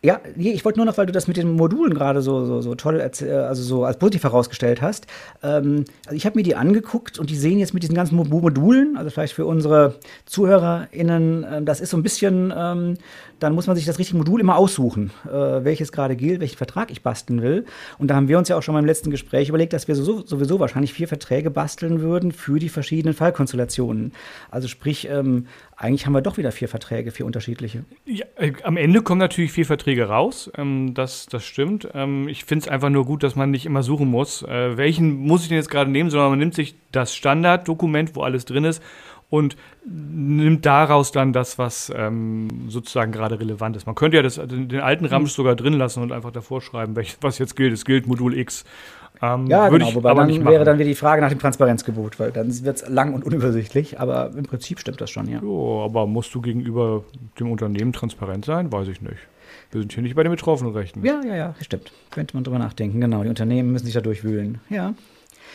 Ja, 0.03 0.21
ich 0.35 0.63
wollte 0.63 0.77
nur 0.77 0.85
noch, 0.85 0.95
weil 0.99 1.07
du 1.07 1.11
das 1.11 1.27
mit 1.27 1.37
den 1.37 1.53
Modulen 1.53 1.95
gerade 1.95 2.21
so, 2.21 2.45
so, 2.45 2.61
so 2.61 2.75
toll, 2.75 3.01
also 3.01 3.63
so 3.63 3.83
als 3.83 3.97
positiv 3.97 4.25
herausgestellt 4.25 4.79
hast. 4.79 5.07
Ähm, 5.41 5.85
also 6.05 6.15
ich 6.15 6.27
habe 6.27 6.37
mir 6.37 6.43
die 6.43 6.53
angeguckt 6.53 7.17
und 7.17 7.31
die 7.31 7.35
sehen 7.35 7.57
jetzt 7.57 7.73
mit 7.73 7.81
diesen 7.81 7.95
ganzen 7.95 8.15
Modulen, 8.15 8.95
also 8.95 9.09
vielleicht 9.09 9.33
für 9.33 9.47
unsere 9.47 9.95
ZuhörerInnen, 10.27 11.43
äh, 11.43 11.63
das 11.63 11.81
ist 11.81 11.89
so 11.89 11.97
ein 11.97 12.03
bisschen, 12.03 12.53
ähm, 12.55 12.97
dann 13.39 13.53
muss 13.53 13.65
man 13.65 13.75
sich 13.75 13.85
das 13.85 13.97
richtige 13.97 14.19
Modul 14.19 14.39
immer 14.39 14.55
aussuchen, 14.55 15.09
äh, 15.25 15.31
welches 15.31 15.91
gerade 15.91 16.15
gilt, 16.15 16.41
welchen 16.41 16.57
Vertrag 16.57 16.91
ich 16.91 17.01
basteln 17.01 17.41
will. 17.41 17.65
Und 17.97 18.09
da 18.09 18.15
haben 18.15 18.27
wir 18.27 18.37
uns 18.37 18.49
ja 18.49 18.55
auch 18.55 18.61
schon 18.61 18.73
mal 18.73 18.79
im 18.79 18.85
letzten 18.85 19.09
Gespräch 19.09 19.49
überlegt, 19.49 19.73
dass 19.73 19.87
wir 19.87 19.95
so, 19.95 20.23
sowieso 20.23 20.59
wahrscheinlich 20.59 20.93
vier 20.93 21.07
Verträge 21.07 21.49
basteln 21.49 22.01
würden 22.01 22.31
für 22.31 22.59
die 22.59 22.69
verschiedenen 22.69 23.15
Fallkonstellationen. 23.15 24.13
Also 24.51 24.67
sprich, 24.67 25.07
ähm, 25.09 25.47
eigentlich 25.79 26.07
haben 26.07 26.13
wir 26.13 26.21
doch 26.21 26.37
wieder 26.37 26.51
vier 26.51 26.67
Verträge, 26.67 27.11
vier 27.11 27.27
unterschiedliche. 27.27 27.85
Ja, 28.05 28.25
äh, 28.35 28.53
am 28.63 28.77
Ende 28.77 29.03
kommen 29.03 29.19
natürlich 29.19 29.51
vier 29.51 29.65
Verträge 29.65 30.05
raus. 30.09 30.51
Ähm, 30.57 30.95
das, 30.95 31.27
das 31.27 31.45
stimmt. 31.45 31.87
Ähm, 31.93 32.27
ich 32.27 32.45
finde 32.45 32.65
es 32.65 32.67
einfach 32.67 32.89
nur 32.89 33.05
gut, 33.05 33.21
dass 33.21 33.35
man 33.35 33.51
nicht 33.51 33.67
immer 33.67 33.83
suchen 33.83 34.09
muss, 34.09 34.41
äh, 34.41 34.75
welchen 34.75 35.15
muss 35.15 35.43
ich 35.43 35.49
denn 35.49 35.57
jetzt 35.57 35.69
gerade 35.69 35.91
nehmen, 35.91 36.09
sondern 36.09 36.31
man 36.31 36.39
nimmt 36.39 36.55
sich 36.55 36.75
das 36.91 37.15
Standarddokument, 37.15 38.15
wo 38.15 38.23
alles 38.23 38.45
drin 38.45 38.65
ist 38.65 38.81
und 39.29 39.55
nimmt 39.85 40.65
daraus 40.65 41.11
dann 41.11 41.31
das, 41.31 41.59
was 41.59 41.91
ähm, 41.95 42.47
sozusagen 42.69 43.11
gerade 43.11 43.39
relevant 43.39 43.75
ist. 43.75 43.85
Man 43.85 43.95
könnte 43.95 44.17
ja 44.17 44.23
das, 44.23 44.35
den, 44.35 44.79
alten 44.79 45.05
Ramsch 45.05 45.31
sogar 45.31 45.55
drin 45.55 45.73
lassen 45.73 46.01
und 46.01 46.11
einfach 46.11 46.31
davor 46.31 46.61
schreiben, 46.61 46.95
welch, 46.95 47.17
was 47.21 47.37
jetzt 47.37 47.55
gilt. 47.55 47.73
Es 47.73 47.85
gilt 47.85 48.07
Modul 48.07 48.37
X 48.37 48.63
ähm, 49.21 49.47
ja, 49.47 49.69
genau, 49.69 49.93
wobei 49.95 50.13
dann 50.13 50.45
wäre 50.45 50.63
dann 50.63 50.77
wieder 50.77 50.87
die 50.87 50.95
Frage 50.95 51.21
nach 51.21 51.29
dem 51.29 51.39
Transparenzgebot, 51.39 52.19
weil 52.19 52.31
dann 52.31 52.63
wird 52.63 52.77
es 52.77 52.89
lang 52.89 53.13
und 53.13 53.25
unübersichtlich, 53.25 53.99
aber 53.99 54.31
im 54.35 54.43
Prinzip 54.43 54.79
stimmt 54.79 55.01
das 55.01 55.09
schon, 55.09 55.27
ja. 55.27 55.39
Jo, 55.39 55.83
aber 55.83 56.05
musst 56.05 56.33
du 56.35 56.41
gegenüber 56.41 57.03
dem 57.39 57.51
Unternehmen 57.51 57.93
transparent 57.93 58.45
sein? 58.45 58.71
Weiß 58.71 58.87
ich 58.87 59.01
nicht. 59.01 59.17
Wir 59.71 59.81
sind 59.81 59.93
hier 59.93 60.03
nicht 60.03 60.15
bei 60.15 60.23
den 60.23 60.31
betroffenen 60.31 60.73
Rechten. 60.73 61.03
Ja, 61.05 61.21
ja, 61.25 61.35
ja, 61.35 61.55
stimmt. 61.61 61.91
Könnte 62.11 62.35
man 62.35 62.43
drüber 62.43 62.59
nachdenken, 62.59 63.01
genau. 63.01 63.23
Die 63.23 63.29
Unternehmen 63.29 63.71
müssen 63.71 63.85
sich 63.85 63.93
da 63.93 64.01
durchwühlen. 64.01 64.59
Ja. 64.69 64.93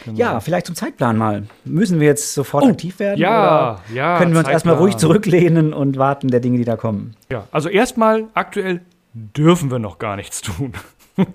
Genau. 0.05 0.19
Ja, 0.19 0.41
vielleicht 0.41 0.67
zum 0.67 0.75
Zeitplan 0.75 1.17
mal. 1.17 1.45
Müssen 1.65 2.01
wir 2.01 2.09
jetzt 2.09 2.35
sofort 2.35 2.65
oh, 2.65 2.69
aktiv 2.69 2.99
werden? 2.99 3.21
Ja, 3.21 3.81
ja. 3.95 4.19
Können 4.19 4.33
wir 4.33 4.39
uns 4.39 4.47
Zeitplan. 4.47 4.53
erstmal 4.53 4.75
ruhig 4.77 4.97
zurücklehnen 4.97 5.73
und 5.73 5.97
warten 5.97 6.29
der 6.29 6.41
Dinge, 6.41 6.59
die 6.59 6.65
da 6.65 6.77
kommen? 6.77 7.15
Ja, 7.31 7.47
also 7.53 7.69
erstmal 7.69 8.25
aktuell 8.35 8.81
dürfen 9.15 9.71
wir 9.71 9.79
noch 9.79 9.99
gar 9.99 10.17
nichts 10.17 10.41
tun. 10.43 10.73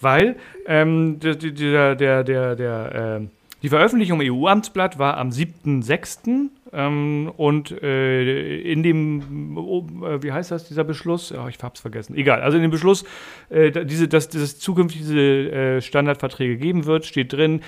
Weil 0.00 0.36
ähm, 0.66 1.20
der, 1.20 1.34
der, 1.34 1.94
der, 1.94 2.24
der, 2.24 3.20
äh, 3.20 3.26
Die 3.62 3.68
Veröffentlichung 3.68 4.20
im 4.20 4.32
EU-Amtsblatt 4.32 4.98
war 4.98 5.16
am 5.16 5.30
7.6. 5.30 6.48
Ähm, 6.72 7.32
und 7.36 7.72
äh, 7.82 8.60
in 8.60 8.82
dem, 8.82 9.56
oh, 9.56 9.86
äh, 10.04 10.22
wie 10.22 10.32
heißt 10.32 10.50
das, 10.50 10.68
dieser 10.68 10.84
Beschluss? 10.84 11.32
Oh, 11.32 11.48
ich 11.48 11.58
hab's 11.62 11.80
vergessen. 11.80 12.14
Egal. 12.14 12.42
Also 12.42 12.56
in 12.56 12.62
dem 12.62 12.70
Beschluss, 12.70 13.04
äh, 13.48 13.84
diese, 13.84 14.08
dass, 14.08 14.28
dass 14.28 14.40
es 14.40 14.58
zukünftig 14.58 15.00
diese 15.00 15.18
äh, 15.18 15.80
Standardverträge 15.80 16.56
geben 16.56 16.86
wird, 16.86 17.06
steht 17.06 17.32
drin, 17.32 17.62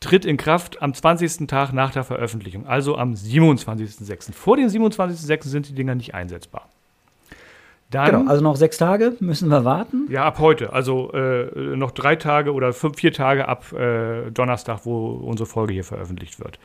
tritt 0.00 0.24
in 0.24 0.36
Kraft 0.36 0.82
am 0.82 0.92
20. 0.92 1.46
Tag 1.46 1.72
nach 1.72 1.92
der 1.92 2.04
Veröffentlichung, 2.04 2.66
also 2.66 2.96
am 2.96 3.12
27.06. 3.12 4.32
Vor 4.32 4.56
dem 4.56 4.66
27.06. 4.66 5.44
sind 5.44 5.68
die 5.68 5.74
Dinger 5.74 5.94
nicht 5.94 6.14
einsetzbar. 6.14 6.68
Dann, 7.92 8.10
genau, 8.10 8.30
also 8.30 8.42
noch 8.42 8.56
sechs 8.56 8.78
Tage 8.78 9.14
müssen 9.20 9.48
wir 9.48 9.64
warten. 9.64 10.06
Ja, 10.10 10.24
ab 10.24 10.38
heute. 10.38 10.72
Also 10.72 11.12
äh, 11.12 11.76
noch 11.76 11.90
drei 11.90 12.16
Tage 12.16 12.52
oder 12.52 12.72
fünf, 12.72 12.96
vier 12.96 13.12
Tage 13.12 13.46
ab 13.46 13.72
äh, 13.72 14.30
Donnerstag, 14.30 14.80
wo 14.84 15.08
unsere 15.08 15.46
Folge 15.46 15.74
hier 15.74 15.84
veröffentlicht 15.84 16.40
wird. 16.40 16.58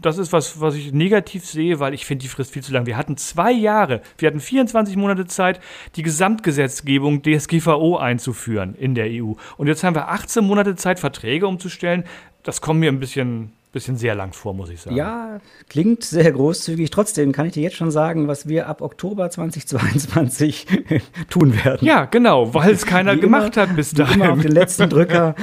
das 0.00 0.18
ist 0.18 0.32
was, 0.32 0.60
was 0.60 0.74
ich 0.74 0.92
negativ 0.92 1.46
sehe, 1.46 1.78
weil 1.78 1.94
ich 1.94 2.04
finde 2.04 2.22
die 2.22 2.28
Frist 2.28 2.52
viel 2.52 2.62
zu 2.62 2.72
lang. 2.72 2.86
Wir 2.86 2.96
hatten 2.96 3.16
zwei 3.16 3.52
Jahre, 3.52 4.02
wir 4.18 4.26
hatten 4.26 4.40
24 4.40 4.96
Monate 4.96 5.26
Zeit, 5.26 5.60
die 5.94 6.02
Gesamtgesetzgebung 6.02 7.22
DSGVO 7.22 7.96
einzuführen 7.98 8.74
in 8.74 8.96
der 8.96 9.06
EU. 9.10 9.34
Und 9.56 9.66
jetzt 9.68 9.84
haben 9.84 9.94
wir 9.94 10.08
18 10.08 10.44
Monate 10.44 10.74
Zeit, 10.74 10.98
Verträge 10.98 11.46
umzustellen. 11.46 12.04
Das 12.42 12.60
kommt 12.60 12.80
mir 12.80 12.90
ein 12.90 12.98
bisschen 12.98 13.52
bisschen 13.72 13.96
sehr 13.96 14.14
lang 14.14 14.34
vor, 14.34 14.52
muss 14.52 14.68
ich 14.68 14.82
sagen. 14.82 14.96
Ja, 14.96 15.40
klingt 15.68 16.04
sehr 16.04 16.30
großzügig. 16.30 16.90
Trotzdem 16.90 17.32
kann 17.32 17.46
ich 17.46 17.52
dir 17.52 17.62
jetzt 17.62 17.76
schon 17.76 17.90
sagen, 17.90 18.28
was 18.28 18.46
wir 18.46 18.68
ab 18.68 18.82
Oktober 18.82 19.30
2022 19.30 20.66
tun 21.30 21.64
werden. 21.64 21.86
Ja, 21.86 22.04
genau, 22.04 22.52
weil 22.52 22.72
es 22.72 22.84
keiner 22.84 23.16
gemacht 23.16 23.56
immer, 23.56 23.68
hat 23.68 23.74
bis 23.74 23.92
dahin. 23.92 24.20
Immer 24.20 24.32
auf 24.32 24.42
den 24.42 24.52
letzten 24.52 24.90
Drücker 24.90 25.34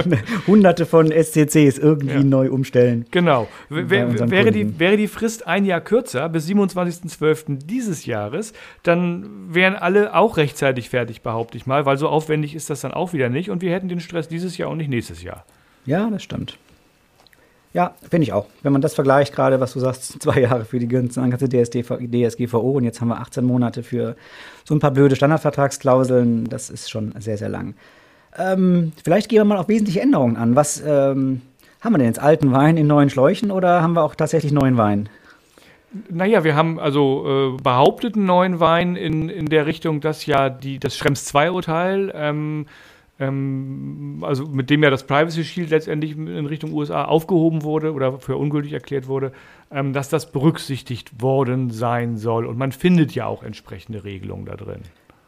hunderte 0.46 0.84
von 0.84 1.10
SCCs 1.10 1.78
irgendwie 1.78 2.16
ja. 2.16 2.22
neu 2.22 2.50
umstellen. 2.50 3.06
Genau. 3.10 3.48
Wäre 3.70 4.52
die, 4.52 4.78
wäre 4.78 4.98
die 4.98 5.08
Frist 5.08 5.46
ein 5.46 5.64
Jahr 5.64 5.80
kürzer, 5.80 6.28
bis 6.28 6.46
27.12. 6.46 7.64
dieses 7.64 8.04
Jahres, 8.04 8.52
dann 8.82 9.28
wären 9.48 9.74
alle 9.74 10.14
auch 10.14 10.36
rechtzeitig 10.36 10.90
fertig, 10.90 11.22
behaupte 11.22 11.56
ich 11.56 11.66
mal, 11.66 11.86
weil 11.86 11.96
so 11.96 12.08
aufwendig 12.08 12.54
ist 12.54 12.68
das 12.68 12.82
dann 12.82 12.92
auch 12.92 13.14
wieder 13.14 13.30
nicht 13.30 13.48
und 13.50 13.62
wir 13.62 13.72
hätten 13.72 13.88
den 13.88 14.00
Stress 14.00 14.28
dieses 14.28 14.58
Jahr 14.58 14.68
und 14.68 14.76
nicht 14.76 14.90
nächstes 14.90 15.22
Jahr. 15.22 15.46
Ja, 15.86 16.10
das 16.10 16.22
stimmt. 16.22 16.58
Ja, 17.74 17.94
finde 18.08 18.24
ich 18.24 18.32
auch. 18.32 18.46
Wenn 18.62 18.72
man 18.72 18.80
das 18.80 18.94
vergleicht, 18.94 19.34
gerade 19.34 19.60
was 19.60 19.74
du 19.74 19.80
sagst, 19.80 20.20
zwei 20.22 20.40
Jahre 20.40 20.64
für 20.64 20.78
die 20.78 20.88
ganze 20.88 21.20
DSGVO 21.48 22.70
und 22.70 22.84
jetzt 22.84 23.00
haben 23.00 23.08
wir 23.08 23.20
18 23.20 23.44
Monate 23.44 23.82
für 23.82 24.16
so 24.64 24.74
ein 24.74 24.80
paar 24.80 24.90
blöde 24.90 25.16
Standardvertragsklauseln, 25.16 26.44
das 26.44 26.70
ist 26.70 26.90
schon 26.90 27.14
sehr, 27.18 27.36
sehr 27.36 27.48
lang. 27.48 27.74
Ähm, 28.36 28.92
vielleicht 29.04 29.28
gehen 29.28 29.40
wir 29.40 29.44
mal 29.44 29.58
auf 29.58 29.68
wesentliche 29.68 30.00
Änderungen 30.00 30.36
an. 30.36 30.56
Was 30.56 30.80
ähm, 30.80 31.42
haben 31.80 31.92
wir 31.92 31.98
denn 31.98 32.06
jetzt? 32.06 32.20
Alten 32.20 32.52
Wein 32.52 32.76
in 32.76 32.86
neuen 32.86 33.10
Schläuchen 33.10 33.50
oder 33.50 33.82
haben 33.82 33.94
wir 33.94 34.02
auch 34.02 34.14
tatsächlich 34.14 34.52
neuen 34.52 34.76
Wein? 34.76 35.08
Naja, 36.10 36.44
wir 36.44 36.54
haben 36.54 36.78
also 36.78 37.56
äh, 37.56 37.62
behaupteten 37.62 38.26
neuen 38.26 38.60
Wein 38.60 38.94
in, 38.94 39.28
in 39.30 39.46
der 39.46 39.66
Richtung, 39.66 40.00
dass 40.00 40.26
ja 40.26 40.50
die, 40.50 40.78
das 40.78 40.96
Schrems 40.96 41.32
II-Urteil 41.34 42.12
ähm, 42.14 42.66
ähm, 43.18 44.22
also 44.22 44.46
mit 44.46 44.70
dem 44.70 44.82
ja 44.82 44.90
das 44.90 45.04
Privacy 45.04 45.44
Shield 45.44 45.70
letztendlich 45.70 46.12
in 46.16 46.46
Richtung 46.46 46.72
USA 46.72 47.04
aufgehoben 47.04 47.62
wurde 47.62 47.92
oder 47.92 48.18
für 48.18 48.36
ungültig 48.36 48.72
erklärt 48.72 49.08
wurde, 49.08 49.32
ähm, 49.70 49.92
dass 49.92 50.08
das 50.08 50.30
berücksichtigt 50.30 51.20
worden 51.20 51.70
sein 51.70 52.16
soll. 52.16 52.46
Und 52.46 52.58
man 52.58 52.72
findet 52.72 53.14
ja 53.14 53.26
auch 53.26 53.42
entsprechende 53.42 54.04
Regelungen 54.04 54.46
da 54.46 54.56
drin. 54.56 54.82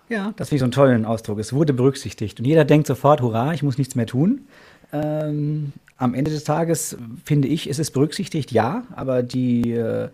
Ja, 0.09 0.33
das 0.37 0.49
finde 0.49 0.57
ich 0.57 0.61
so 0.61 0.65
einen 0.65 0.73
tollen 0.73 1.05
Ausdruck. 1.05 1.39
Es 1.39 1.53
wurde 1.53 1.73
berücksichtigt. 1.73 2.41
Und 2.41 2.47
jeder 2.47 2.65
denkt 2.65 2.87
sofort, 2.87 3.23
hurra, 3.23 3.55
ich 3.55 3.63
muss 3.63 3.79
nichts 3.79 3.95
mehr 3.95 4.07
tun. 4.07 4.43
Ähm, 4.93 5.73
am 5.97 6.15
Ende 6.15 6.31
des 6.31 6.45
Tages 6.45 6.97
finde 7.25 7.47
ich, 7.47 7.69
ist 7.69 7.79
es 7.79 7.91
berücksichtigt, 7.91 8.51
ja, 8.51 8.85
aber 8.97 9.23
die 9.23 9.71
äh, 9.71 10.09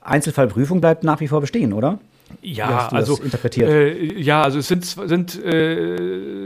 Einzelfallprüfung 0.00 0.80
bleibt 0.80 1.04
nach 1.04 1.20
wie 1.20 1.28
vor 1.28 1.40
bestehen, 1.40 1.72
oder? 1.72 1.98
Ja, 2.42 2.88
also 2.88 3.16
interpretiert? 3.18 3.68
Äh, 3.68 4.20
ja, 4.20 4.42
also 4.42 4.58
es 4.58 4.68
sind, 4.68 4.84
sind 4.84 5.42
äh, 5.44 6.45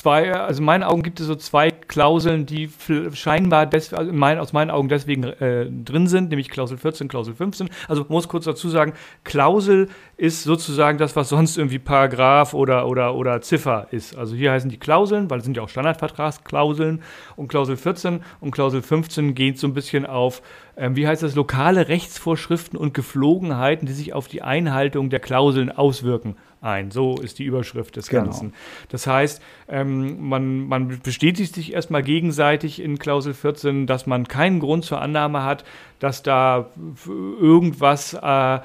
zwei, 0.00 0.32
also 0.32 0.60
in 0.60 0.64
meinen 0.64 0.82
Augen 0.82 1.02
gibt 1.02 1.20
es 1.20 1.26
so 1.26 1.34
zwei 1.34 1.70
Klauseln, 1.70 2.46
die 2.46 2.70
scheinbar 3.12 3.66
des, 3.66 3.92
also 3.92 4.12
mein, 4.12 4.38
aus 4.38 4.52
meinen 4.52 4.70
Augen 4.70 4.88
deswegen 4.88 5.24
äh, 5.24 5.66
drin 5.70 6.06
sind, 6.06 6.30
nämlich 6.30 6.48
Klausel 6.48 6.78
14, 6.78 7.08
Klausel 7.08 7.34
15. 7.34 7.68
Also 7.86 8.06
muss 8.08 8.26
kurz 8.26 8.46
dazu 8.46 8.70
sagen, 8.70 8.94
Klausel 9.24 9.88
ist 10.20 10.42
sozusagen 10.42 10.98
das, 10.98 11.16
was 11.16 11.30
sonst 11.30 11.56
irgendwie 11.56 11.78
Paragraph 11.78 12.52
oder, 12.52 12.86
oder, 12.86 13.14
oder 13.14 13.40
Ziffer 13.40 13.86
ist. 13.90 14.14
Also 14.18 14.36
hier 14.36 14.52
heißen 14.52 14.68
die 14.68 14.78
Klauseln, 14.78 15.30
weil 15.30 15.38
es 15.38 15.44
sind 15.44 15.56
ja 15.56 15.62
auch 15.62 15.70
Standardvertragsklauseln 15.70 17.02
und 17.36 17.48
Klausel 17.48 17.78
14 17.78 18.20
und 18.38 18.50
Klausel 18.50 18.82
15 18.82 19.34
geht 19.34 19.58
so 19.58 19.66
ein 19.66 19.72
bisschen 19.72 20.04
auf, 20.04 20.42
ähm, 20.76 20.94
wie 20.94 21.08
heißt 21.08 21.22
das, 21.22 21.34
lokale 21.36 21.88
Rechtsvorschriften 21.88 22.78
und 22.78 22.92
Geflogenheiten, 22.92 23.86
die 23.86 23.94
sich 23.94 24.12
auf 24.12 24.28
die 24.28 24.42
Einhaltung 24.42 25.08
der 25.08 25.20
Klauseln 25.20 25.72
auswirken 25.72 26.36
ein. 26.60 26.90
So 26.90 27.16
ist 27.16 27.38
die 27.38 27.44
Überschrift 27.44 27.96
des 27.96 28.08
genau. 28.08 28.24
Ganzen. 28.24 28.52
Das 28.90 29.06
heißt, 29.06 29.40
ähm, 29.68 30.28
man, 30.28 30.68
man 30.68 31.00
bestätigt 31.02 31.54
sich 31.54 31.72
erstmal 31.72 32.02
gegenseitig 32.02 32.82
in 32.82 32.98
Klausel 32.98 33.32
14, 33.32 33.86
dass 33.86 34.06
man 34.06 34.28
keinen 34.28 34.60
Grund 34.60 34.84
zur 34.84 35.00
Annahme 35.00 35.44
hat, 35.44 35.64
dass 35.98 36.22
da 36.22 36.68
irgendwas 37.06 38.12
äh, 38.12 38.58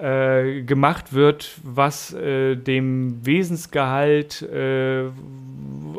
äh, 0.00 0.62
gemacht 0.62 1.12
wird, 1.12 1.50
was 1.62 2.12
äh, 2.12 2.56
dem 2.56 3.24
Wesensgehalt 3.24 4.42
äh, 4.42 5.04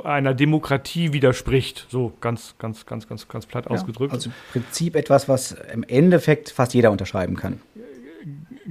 einer 0.03 0.33
Demokratie 0.33 1.13
widerspricht. 1.13 1.85
So 1.89 2.13
ganz, 2.21 2.55
ganz, 2.57 2.85
ganz, 2.85 3.07
ganz, 3.07 3.27
ganz 3.27 3.45
platt 3.45 3.65
ja, 3.65 3.71
ausgedrückt. 3.71 4.13
Also 4.13 4.29
im 4.29 4.35
Prinzip 4.51 4.95
etwas, 4.95 5.29
was 5.29 5.51
im 5.73 5.83
Endeffekt 5.83 6.49
fast 6.49 6.73
jeder 6.73 6.91
unterschreiben 6.91 7.35
kann. 7.35 7.61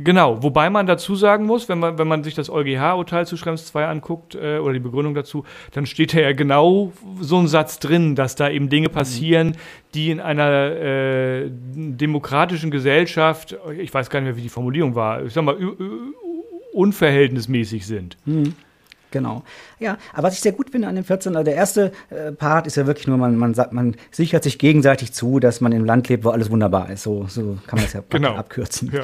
Genau, 0.04 0.42
wobei 0.42 0.70
man 0.70 0.86
dazu 0.86 1.14
sagen 1.14 1.46
muss, 1.46 1.68
wenn 1.68 1.78
man, 1.78 1.98
wenn 1.98 2.08
man 2.08 2.22
sich 2.24 2.34
das 2.34 2.50
EuGH-Urteil 2.50 3.26
zu 3.26 3.36
Schrems 3.36 3.66
2 3.66 3.86
anguckt 3.86 4.34
äh, 4.34 4.58
oder 4.58 4.72
die 4.72 4.80
Begründung 4.80 5.14
dazu, 5.14 5.44
dann 5.72 5.86
steht 5.86 6.14
da 6.14 6.20
ja 6.20 6.32
genau 6.32 6.92
so 7.20 7.38
ein 7.38 7.48
Satz 7.48 7.78
drin, 7.78 8.14
dass 8.14 8.34
da 8.34 8.48
eben 8.48 8.68
Dinge 8.68 8.88
passieren, 8.88 9.56
die 9.94 10.10
in 10.10 10.20
einer 10.20 10.50
äh, 10.50 11.50
demokratischen 11.50 12.70
Gesellschaft, 12.70 13.56
ich 13.78 13.92
weiß 13.92 14.10
gar 14.10 14.20
nicht 14.20 14.28
mehr, 14.28 14.36
wie 14.36 14.42
die 14.42 14.48
Formulierung 14.48 14.94
war, 14.94 15.24
ich 15.24 15.32
sag 15.32 15.44
mal, 15.44 15.56
unverhältnismäßig 16.72 17.86
sind. 17.86 18.16
Mhm. 18.24 18.54
Genau. 19.10 19.42
Ja, 19.78 19.96
aber 20.12 20.24
was 20.28 20.34
ich 20.34 20.40
sehr 20.40 20.52
gut 20.52 20.70
finde 20.70 20.88
an 20.88 20.94
dem 20.94 21.04
14, 21.04 21.34
also 21.36 21.44
der 21.44 21.54
erste 21.54 21.92
äh, 22.10 22.32
Part 22.32 22.66
ist 22.66 22.76
ja 22.76 22.86
wirklich 22.86 23.06
nur, 23.06 23.16
man, 23.16 23.36
man 23.36 23.54
sagt, 23.54 23.72
man 23.72 23.96
sichert 24.10 24.42
sich 24.44 24.58
gegenseitig 24.58 25.12
zu, 25.12 25.40
dass 25.40 25.60
man 25.60 25.72
im 25.72 25.84
Land 25.84 26.08
lebt, 26.08 26.24
wo 26.24 26.30
alles 26.30 26.50
wunderbar 26.50 26.90
ist. 26.90 27.02
So, 27.02 27.26
so 27.28 27.58
kann 27.66 27.78
man 27.78 27.84
das 27.84 27.92
ja 27.94 28.02
Genau. 28.10 28.34
abkürzen. 28.34 28.92
Ja. 28.92 29.02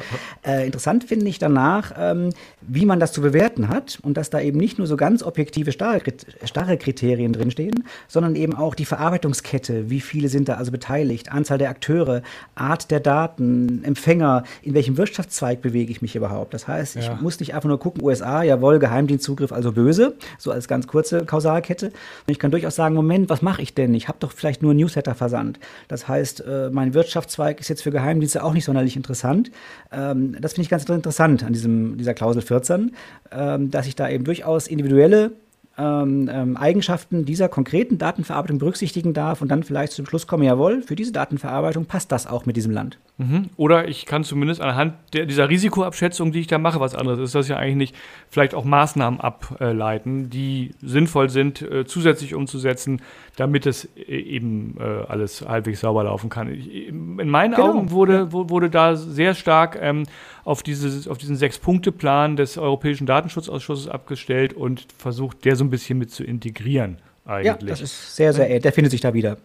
Äh, 0.49 0.65
interessant 0.65 1.03
finde 1.03 1.27
ich 1.27 1.39
danach, 1.39 1.93
ähm, 1.97 2.29
wie 2.61 2.85
man 2.85 2.99
das 2.99 3.11
zu 3.11 3.21
bewerten 3.21 3.69
hat 3.69 3.99
und 4.03 4.17
dass 4.17 4.29
da 4.29 4.39
eben 4.39 4.57
nicht 4.59 4.77
nur 4.77 4.87
so 4.87 4.95
ganz 4.97 5.23
objektive, 5.23 5.71
starre, 5.71 6.01
starre 6.43 6.77
Kriterien 6.77 7.33
drinstehen, 7.33 7.83
sondern 8.07 8.35
eben 8.35 8.53
auch 8.55 8.75
die 8.75 8.85
Verarbeitungskette, 8.85 9.89
wie 9.89 9.99
viele 10.01 10.29
sind 10.29 10.47
da 10.49 10.55
also 10.55 10.71
beteiligt, 10.71 11.31
Anzahl 11.31 11.57
der 11.57 11.69
Akteure, 11.69 12.21
Art 12.55 12.91
der 12.91 12.99
Daten, 12.99 13.83
Empfänger, 13.83 14.43
in 14.61 14.73
welchem 14.73 14.97
Wirtschaftszweig 14.97 15.61
bewege 15.61 15.91
ich 15.91 16.01
mich 16.01 16.15
überhaupt. 16.15 16.53
Das 16.53 16.67
heißt, 16.67 16.95
ich 16.97 17.07
Ja. 17.07 17.17
muss 17.21 17.39
nicht 17.39 17.53
einfach 17.55 17.67
nur 17.69 17.79
gucken, 17.79 18.03
USA, 18.03 18.43
jawohl, 18.43 18.79
Geheimdienstzugriff, 18.79 19.51
also 19.51 19.71
böse, 19.71 19.96
so 20.37 20.51
als 20.51 20.67
ganz 20.67 20.87
kurze 20.87 21.25
Kausalkette. 21.25 21.87
Und 21.87 21.93
ich 22.27 22.39
kann 22.39 22.51
durchaus 22.51 22.75
sagen, 22.75 22.95
Moment, 22.95 23.29
was 23.29 23.41
mache 23.41 23.61
ich 23.61 23.73
denn? 23.73 23.93
Ich 23.93 24.07
habe 24.07 24.17
doch 24.19 24.31
vielleicht 24.31 24.61
nur 24.61 24.73
Newsletter 24.73 25.15
versandt. 25.15 25.59
Das 25.87 26.07
heißt, 26.07 26.41
äh, 26.41 26.69
mein 26.71 26.93
Wirtschaftszweig 26.93 27.59
ist 27.59 27.69
jetzt 27.69 27.83
für 27.83 27.91
Geheimdienste 27.91 28.43
auch 28.43 28.53
nicht 28.53 28.65
sonderlich 28.65 28.95
interessant. 28.95 29.51
Ähm, 29.91 30.35
das 30.39 30.53
finde 30.53 30.63
ich 30.63 30.69
ganz 30.69 30.85
interessant 30.85 31.43
an 31.43 31.53
diesem, 31.53 31.97
dieser 31.97 32.13
Klausel 32.13 32.41
14, 32.41 32.95
ähm, 33.31 33.71
dass 33.71 33.87
ich 33.87 33.95
da 33.95 34.09
eben 34.09 34.23
durchaus 34.23 34.67
individuelle 34.67 35.31
ähm, 35.77 36.29
ähm, 36.31 36.57
Eigenschaften 36.57 37.25
dieser 37.25 37.49
konkreten 37.49 37.97
Datenverarbeitung 37.97 38.57
berücksichtigen 38.57 39.13
darf 39.13 39.41
und 39.41 39.49
dann 39.49 39.63
vielleicht 39.63 39.93
zum 39.93 40.05
Schluss 40.05 40.25
komme, 40.25 40.45
jawohl, 40.45 40.81
für 40.81 40.95
diese 40.95 41.11
Datenverarbeitung 41.11 41.85
passt 41.85 42.11
das 42.11 42.25
auch 42.25 42.45
mit 42.45 42.57
diesem 42.57 42.71
Land. 42.71 42.97
Mhm. 43.17 43.49
Oder 43.57 43.87
ich 43.87 44.05
kann 44.05 44.23
zumindest 44.23 44.61
anhand 44.61 44.93
der, 45.13 45.25
dieser 45.25 45.49
Risikoabschätzung, 45.49 46.31
die 46.31 46.39
ich 46.39 46.47
da 46.47 46.57
mache, 46.57 46.79
was 46.79 46.95
anderes 46.95 47.19
ist 47.19 47.35
das 47.35 47.47
ja 47.47 47.57
eigentlich 47.57 47.75
nicht, 47.75 47.95
vielleicht 48.29 48.55
auch 48.55 48.63
Maßnahmen 48.63 49.19
ableiten, 49.19 50.29
die 50.29 50.71
sinnvoll 50.81 51.29
sind, 51.29 51.61
äh, 51.61 51.85
zusätzlich 51.85 52.33
umzusetzen, 52.33 53.01
damit 53.35 53.65
es 53.65 53.85
äh, 53.95 54.15
eben 54.15 54.77
äh, 54.79 54.83
alles 55.07 55.47
halbwegs 55.47 55.81
sauber 55.81 56.03
laufen 56.03 56.29
kann. 56.29 56.51
Ich, 56.51 56.87
in 56.87 57.29
meinen 57.29 57.53
Genau. 57.53 57.69
Augen 57.69 57.91
wurde, 57.91 58.31
wurde 58.31 58.69
da 58.69 58.95
sehr 58.95 59.33
stark 59.33 59.77
ähm, 59.81 60.03
auf, 60.47 60.63
dieses, 60.63 61.09
auf 61.09 61.17
diesen 61.17 61.35
Sechs-Punkte-Plan 61.35 62.37
des 62.37 62.57
Europäischen 62.57 63.05
Datenschutzausschusses 63.05 63.89
abgestellt 63.89 64.53
und 64.53 64.87
versucht, 64.97 65.43
der 65.43 65.57
so 65.57 65.65
ein 65.65 65.69
bisschen 65.69 65.99
mit 65.99 66.09
zu 66.09 66.23
integrieren. 66.23 66.99
Eigentlich. 67.25 67.45
Ja, 67.45 67.57
das 67.67 67.81
ist 67.81 68.15
sehr, 68.15 68.31
sehr, 68.31 68.47
ähnlich. 68.47 68.63
der 68.63 68.71
findet 68.71 68.91
sich 68.91 69.01
da 69.01 69.13
wieder. 69.13 69.35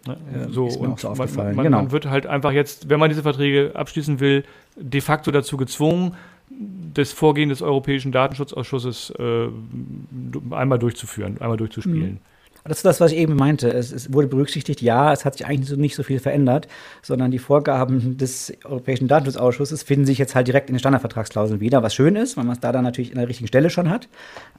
So, 0.51 0.69
ist 0.69 0.81
mir 0.81 0.87
und 0.87 0.93
auch 0.93 0.99
so 0.99 1.09
man, 1.09 1.21
aufgefallen. 1.21 1.57
man, 1.57 1.65
genau. 1.65 1.79
man 1.79 1.91
wird 1.91 2.07
halt 2.07 2.29
einfach 2.29 2.53
jetzt, 2.53 2.89
wenn 2.89 3.01
man 3.01 3.11
diese 3.11 3.23
Verträge 3.23 3.73
abschließen 3.75 4.21
will, 4.21 4.45
de 4.77 5.01
facto 5.01 5.33
dazu 5.33 5.57
gezwungen, 5.57 6.15
das 6.95 7.11
Vorgehen 7.11 7.49
des 7.49 7.63
Europäischen 7.63 8.13
Datenschutzausschusses 8.13 9.13
äh, 9.19 9.49
einmal 10.55 10.79
durchzuführen, 10.79 11.41
einmal 11.41 11.57
durchzuspielen. 11.57 12.21
Das 12.65 12.79
ist 12.79 12.85
das, 12.85 13.01
was 13.01 13.13
ich 13.13 13.19
eben 13.19 13.35
meinte. 13.35 13.69
Es, 13.73 13.91
es 13.91 14.13
wurde 14.13 14.29
berücksichtigt, 14.29 14.81
ja, 14.83 15.13
es 15.13 15.25
hat 15.25 15.35
sich 15.35 15.47
eigentlich 15.47 15.69
so 15.69 15.77
nicht 15.77 15.97
so 15.97 16.03
viel 16.03 16.21
verändert, 16.21 16.69
sondern 17.03 17.31
die 17.31 17.41
Vorgaben 17.41 18.17
des 18.19 18.53
Europäischen 18.65 19.09
Datenschutzausschusses 19.09 19.83
finden 19.83 20.07
sich 20.07 20.19
jetzt 20.19 20.35
halt 20.35 20.47
direkt 20.47 20.69
in 20.71 20.75
den 20.75 20.79
Standardvertragsklauseln 20.79 21.61
wieder, 21.61 21.83
was 21.83 21.95
schön 21.95 22.15
ist, 22.15 22.37
weil 22.37 22.45
man 22.45 22.55
es 22.55 22.61
da 22.61 22.71
dann 22.71 22.85
natürlich 22.85 23.11
an 23.11 23.19
der 23.19 23.29
richtigen 23.29 23.49
Stelle 23.49 23.71
schon 23.71 23.91
hat. 23.91 24.09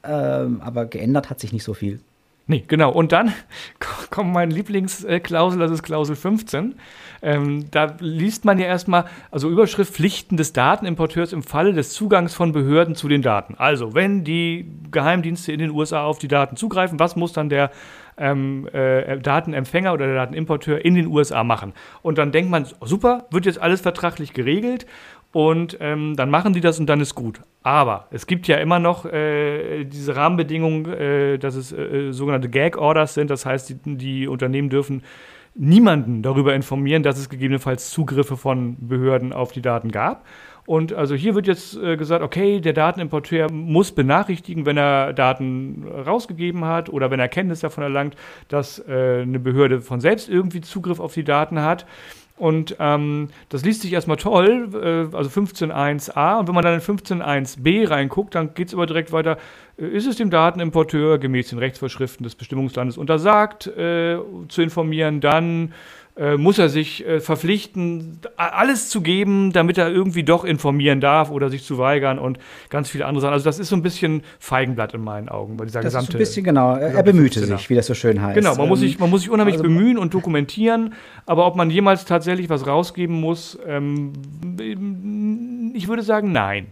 Ähm, 0.04 0.60
aber 0.60 0.84
geändert 0.84 1.30
hat 1.30 1.40
sich 1.40 1.52
nicht 1.52 1.64
so 1.64 1.72
viel. 1.72 2.00
Nee, 2.46 2.62
genau. 2.66 2.92
Und 2.92 3.12
dann 3.12 3.32
kommt 4.10 4.32
mein 4.32 4.50
Lieblingsklausel, 4.50 5.58
das 5.58 5.70
ist 5.70 5.82
Klausel 5.82 6.14
15. 6.14 6.74
Ähm, 7.22 7.70
da 7.70 7.96
liest 8.00 8.44
man 8.44 8.58
ja 8.58 8.66
erstmal, 8.66 9.06
also 9.30 9.48
Überschrift 9.48 9.94
Pflichten 9.94 10.36
des 10.36 10.52
Datenimporteurs 10.52 11.32
im 11.32 11.42
Falle 11.42 11.72
des 11.72 11.94
Zugangs 11.94 12.34
von 12.34 12.52
Behörden 12.52 12.94
zu 12.94 13.08
den 13.08 13.22
Daten. 13.22 13.54
Also, 13.56 13.94
wenn 13.94 14.24
die 14.24 14.70
Geheimdienste 14.90 15.52
in 15.52 15.58
den 15.58 15.70
USA 15.70 16.04
auf 16.04 16.18
die 16.18 16.28
Daten 16.28 16.56
zugreifen, 16.56 17.00
was 17.00 17.16
muss 17.16 17.32
dann 17.32 17.48
der 17.48 17.70
ähm, 18.18 18.68
äh, 18.74 19.18
Datenempfänger 19.18 19.94
oder 19.94 20.06
der 20.06 20.16
Datenimporteur 20.16 20.84
in 20.84 20.94
den 20.94 21.06
USA 21.06 21.44
machen? 21.44 21.72
Und 22.02 22.18
dann 22.18 22.30
denkt 22.30 22.50
man, 22.50 22.66
super, 22.82 23.26
wird 23.30 23.46
jetzt 23.46 23.58
alles 23.58 23.80
vertraglich 23.80 24.34
geregelt 24.34 24.84
und 25.34 25.76
ähm, 25.80 26.14
dann 26.14 26.30
machen 26.30 26.52
die 26.52 26.60
das 26.60 26.78
und 26.78 26.86
dann 26.86 27.00
ist 27.00 27.16
gut. 27.16 27.40
Aber 27.64 28.06
es 28.12 28.28
gibt 28.28 28.46
ja 28.46 28.56
immer 28.58 28.78
noch 28.78 29.04
äh, 29.04 29.84
diese 29.84 30.14
Rahmenbedingungen, 30.14 30.86
äh, 30.86 31.38
dass 31.38 31.56
es 31.56 31.72
äh, 31.72 32.12
sogenannte 32.12 32.48
Gag-Orders 32.48 33.14
sind. 33.14 33.30
Das 33.30 33.44
heißt, 33.44 33.68
die, 33.68 33.96
die 33.96 34.28
Unternehmen 34.28 34.70
dürfen 34.70 35.02
niemanden 35.56 36.22
darüber 36.22 36.54
informieren, 36.54 37.02
dass 37.02 37.18
es 37.18 37.28
gegebenenfalls 37.28 37.90
Zugriffe 37.90 38.36
von 38.36 38.76
Behörden 38.88 39.32
auf 39.32 39.50
die 39.50 39.60
Daten 39.60 39.90
gab. 39.90 40.24
Und 40.66 40.92
also 40.92 41.16
hier 41.16 41.34
wird 41.34 41.48
jetzt 41.48 41.76
äh, 41.76 41.96
gesagt, 41.96 42.22
okay, 42.22 42.60
der 42.60 42.72
Datenimporteur 42.72 43.50
muss 43.50 43.90
benachrichtigen, 43.90 44.66
wenn 44.66 44.76
er 44.76 45.12
Daten 45.12 45.84
rausgegeben 46.06 46.64
hat 46.64 46.88
oder 46.88 47.10
wenn 47.10 47.18
er 47.18 47.28
Kenntnis 47.28 47.58
davon 47.58 47.82
erlangt, 47.82 48.14
dass 48.46 48.78
äh, 48.78 49.22
eine 49.22 49.40
Behörde 49.40 49.80
von 49.80 50.00
selbst 50.00 50.28
irgendwie 50.28 50.60
Zugriff 50.60 51.00
auf 51.00 51.12
die 51.12 51.24
Daten 51.24 51.60
hat. 51.60 51.86
Und 52.36 52.74
ähm, 52.80 53.28
das 53.48 53.64
liest 53.64 53.82
sich 53.82 53.92
erstmal 53.92 54.16
toll, 54.16 54.70
äh, 54.74 55.16
also 55.16 55.30
15.1a. 55.30 56.40
Und 56.40 56.48
wenn 56.48 56.54
man 56.54 56.64
dann 56.64 56.74
in 56.74 56.80
15.1b 56.80 57.88
reinguckt, 57.88 58.34
dann 58.34 58.54
geht 58.54 58.68
es 58.68 58.74
aber 58.74 58.86
direkt 58.86 59.12
weiter. 59.12 59.38
Äh, 59.76 59.86
ist 59.86 60.06
es 60.06 60.16
dem 60.16 60.30
Datenimporteur 60.30 61.18
gemäß 61.18 61.50
den 61.50 61.60
Rechtsvorschriften 61.60 62.24
des 62.24 62.34
Bestimmungslandes 62.34 62.98
untersagt, 62.98 63.68
äh, 63.68 64.18
zu 64.48 64.62
informieren, 64.62 65.20
dann 65.20 65.74
äh, 66.16 66.36
muss 66.36 66.58
er 66.58 66.68
sich 66.68 67.04
äh, 67.06 67.18
verpflichten, 67.18 68.20
alles 68.36 68.88
zu 68.88 69.00
geben, 69.00 69.52
damit 69.52 69.78
er 69.78 69.90
irgendwie 69.90 70.22
doch 70.22 70.44
informieren 70.44 71.00
darf 71.00 71.30
oder 71.32 71.50
sich 71.50 71.64
zu 71.64 71.76
weigern 71.76 72.20
und 72.20 72.38
ganz 72.70 72.88
viele 72.88 73.06
andere 73.06 73.22
Sachen. 73.22 73.32
Also 73.32 73.44
das 73.46 73.58
ist 73.58 73.68
so 73.68 73.74
ein 73.76 73.82
bisschen 73.82 74.22
Feigenblatt 74.38 74.94
in 74.94 75.02
meinen 75.02 75.28
Augen 75.28 75.56
bei 75.56 75.64
dieser 75.64 75.80
Das 75.80 75.92
ist 75.92 75.98
gesamte. 75.98 76.12
so 76.12 76.18
ein 76.18 76.20
bisschen 76.20 76.44
genau. 76.44 76.76
Er, 76.76 76.94
er 76.94 77.02
bemühte 77.02 77.40
15er. 77.40 77.56
sich, 77.58 77.68
wie 77.70 77.74
das 77.74 77.86
so 77.86 77.94
schön 77.94 78.22
heißt. 78.22 78.36
Genau, 78.36 78.54
man 78.54 78.68
muss, 78.68 78.78
sich, 78.80 78.98
man 79.00 79.10
muss 79.10 79.22
sich 79.22 79.30
unheimlich 79.30 79.54
also- 79.56 79.64
bemühen 79.64 79.98
und 79.98 80.14
dokumentieren, 80.14 80.94
aber 81.26 81.46
ob 81.46 81.56
man 81.56 81.68
jemals 81.70 82.04
tatsächlich 82.04 82.48
was 82.48 82.64
rausgeben 82.66 83.20
muss, 83.20 83.58
ähm, 83.66 84.12
ich 85.74 85.88
würde 85.88 86.02
sagen, 86.02 86.30
nein. 86.30 86.66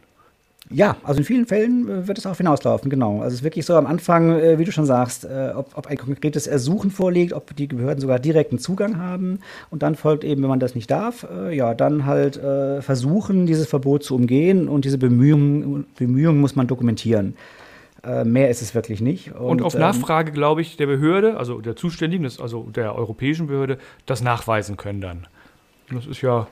Ja, 0.72 0.96
also 1.02 1.18
in 1.18 1.24
vielen 1.24 1.46
Fällen 1.46 1.88
äh, 1.88 2.06
wird 2.08 2.18
es 2.18 2.24
darauf 2.24 2.38
hinauslaufen, 2.38 2.90
genau. 2.90 3.18
Also 3.18 3.28
es 3.28 3.34
ist 3.34 3.42
wirklich 3.42 3.66
so 3.66 3.74
am 3.74 3.86
Anfang, 3.86 4.32
äh, 4.32 4.58
wie 4.58 4.64
du 4.64 4.72
schon 4.72 4.86
sagst, 4.86 5.24
äh, 5.24 5.52
ob, 5.54 5.76
ob 5.76 5.86
ein 5.86 5.96
konkretes 5.96 6.46
Ersuchen 6.46 6.90
vorliegt, 6.90 7.32
ob 7.32 7.54
die 7.54 7.66
Behörden 7.66 8.00
sogar 8.00 8.18
direkten 8.18 8.58
Zugang 8.58 8.98
haben 8.98 9.40
und 9.70 9.82
dann 9.82 9.94
folgt 9.94 10.24
eben, 10.24 10.42
wenn 10.42 10.48
man 10.48 10.60
das 10.60 10.74
nicht 10.74 10.90
darf, 10.90 11.26
ja, 11.50 11.74
dann 11.74 12.06
halt 12.06 12.40
versuchen, 12.80 13.46
dieses 13.46 13.66
Verbot 13.66 14.02
zu 14.04 14.14
umgehen 14.14 14.68
und 14.68 14.84
diese 14.84 14.98
Bemühungen, 14.98 15.86
Bemühungen 15.96 16.40
muss 16.40 16.56
man 16.56 16.66
dokumentieren. 16.66 17.36
Mehr 18.24 18.50
ist 18.50 18.62
es 18.62 18.74
wirklich 18.74 19.00
nicht. 19.00 19.32
Und, 19.32 19.62
auf 19.62 19.74
ähm, 19.74 19.80
Nachfrage, 19.80 20.32
glaube 20.32 20.60
ich, 20.60 20.76
der 20.76 20.86
Behörde, 20.86 21.36
also 21.36 21.60
der 21.60 21.76
Zuständigen, 21.76 22.24
also 22.24 22.68
der 22.74 22.94
europäischen 22.96 23.46
Behörde, 23.46 23.78
das 24.06 24.22
nachweisen 24.22 24.76
können 24.76 25.00
dann. 25.00 25.26
Das 25.90 26.06
ist 26.06 26.22
ja, 26.22 26.46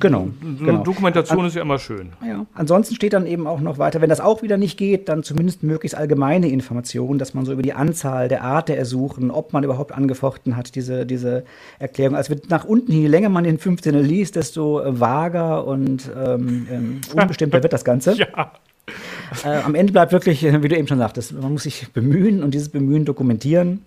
Genau, 0.00 0.28
so 0.58 0.64
genau. 0.64 0.82
Dokumentation 0.82 1.44
ist 1.46 1.54
ja 1.54 1.62
immer 1.62 1.78
schön. 1.78 2.10
Ja. 2.26 2.44
Ansonsten 2.54 2.94
steht 2.96 3.12
dann 3.12 3.26
eben 3.26 3.46
auch 3.46 3.60
noch 3.60 3.78
weiter, 3.78 4.00
wenn 4.00 4.08
das 4.08 4.20
auch 4.20 4.42
wieder 4.42 4.56
nicht 4.56 4.76
geht, 4.76 5.08
dann 5.08 5.22
zumindest 5.22 5.62
möglichst 5.62 5.96
allgemeine 5.96 6.48
Informationen, 6.48 7.18
dass 7.18 7.34
man 7.34 7.44
so 7.44 7.52
über 7.52 7.62
die 7.62 7.72
Anzahl, 7.72 8.28
der 8.28 8.42
Art 8.42 8.68
der 8.68 8.78
Ersuchen, 8.78 9.30
ob 9.30 9.52
man 9.52 9.62
überhaupt 9.62 9.92
angefochten 9.92 10.56
hat, 10.56 10.74
diese, 10.74 11.06
diese 11.06 11.44
Erklärung. 11.78 12.16
Also 12.16 12.30
wird 12.30 12.50
nach 12.50 12.64
unten, 12.64 12.92
je 12.92 13.06
länger 13.06 13.28
man 13.28 13.44
den 13.44 13.58
15. 13.58 13.94
liest, 14.02 14.34
desto 14.36 14.80
äh, 14.80 14.98
vager 15.00 15.66
und 15.66 16.10
ähm, 16.16 16.66
ähm, 16.70 17.00
unbestimmter 17.14 17.62
wird 17.62 17.72
das 17.72 17.84
Ganze. 17.84 18.16
Ja. 18.34 18.52
Äh, 19.44 19.62
am 19.62 19.74
Ende 19.74 19.92
bleibt 19.92 20.12
wirklich, 20.12 20.44
äh, 20.44 20.62
wie 20.62 20.68
du 20.68 20.76
eben 20.76 20.86
schon 20.86 20.98
sagtest, 20.98 21.32
man 21.32 21.52
muss 21.52 21.62
sich 21.62 21.88
bemühen 21.92 22.42
und 22.42 22.52
dieses 22.52 22.68
Bemühen 22.68 23.04
dokumentieren. 23.04 23.82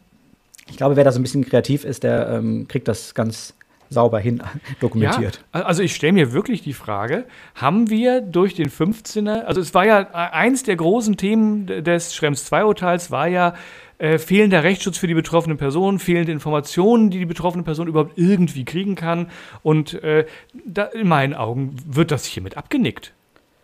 Ich 0.69 0.77
glaube, 0.77 0.95
wer 0.95 1.03
da 1.03 1.11
so 1.11 1.19
ein 1.19 1.23
bisschen 1.23 1.45
kreativ 1.45 1.85
ist, 1.85 2.03
der 2.03 2.29
ähm, 2.29 2.67
kriegt 2.67 2.87
das 2.87 3.13
ganz 3.13 3.53
sauber 3.89 4.19
hin 4.19 4.41
dokumentiert. 4.79 5.43
Ja, 5.53 5.61
also 5.61 5.81
ich 5.83 5.95
stelle 5.95 6.13
mir 6.13 6.33
wirklich 6.33 6.61
die 6.61 6.73
Frage, 6.73 7.25
haben 7.55 7.89
wir 7.89 8.21
durch 8.21 8.53
den 8.55 8.69
15er, 8.69 9.41
also 9.43 9.61
es 9.61 9.73
war 9.73 9.85
ja 9.85 10.01
äh, 10.01 10.05
eins 10.13 10.63
der 10.63 10.75
großen 10.75 11.17
Themen 11.17 11.67
des 11.83 12.13
Schrems 12.15 12.51
II-Urteils, 12.51 13.11
war 13.11 13.27
ja 13.27 13.53
äh, 13.99 14.19
fehlender 14.19 14.63
Rechtsschutz 14.63 14.97
für 14.97 15.07
die 15.07 15.13
betroffene 15.15 15.55
Person, 15.55 15.97
fehlende 15.99 16.31
Informationen, 16.31 17.09
die 17.09 17.19
die 17.19 17.25
betroffene 17.25 17.63
Person 17.63 17.87
überhaupt 17.87 18.17
irgendwie 18.17 18.63
kriegen 18.65 18.93
kann. 18.95 19.27
Und 19.63 19.95
äh, 20.03 20.25
da, 20.65 20.83
in 20.83 21.07
meinen 21.07 21.33
Augen 21.33 21.75
wird 21.85 22.11
das 22.11 22.25
hiermit 22.25 22.57
abgenickt. 22.57 23.13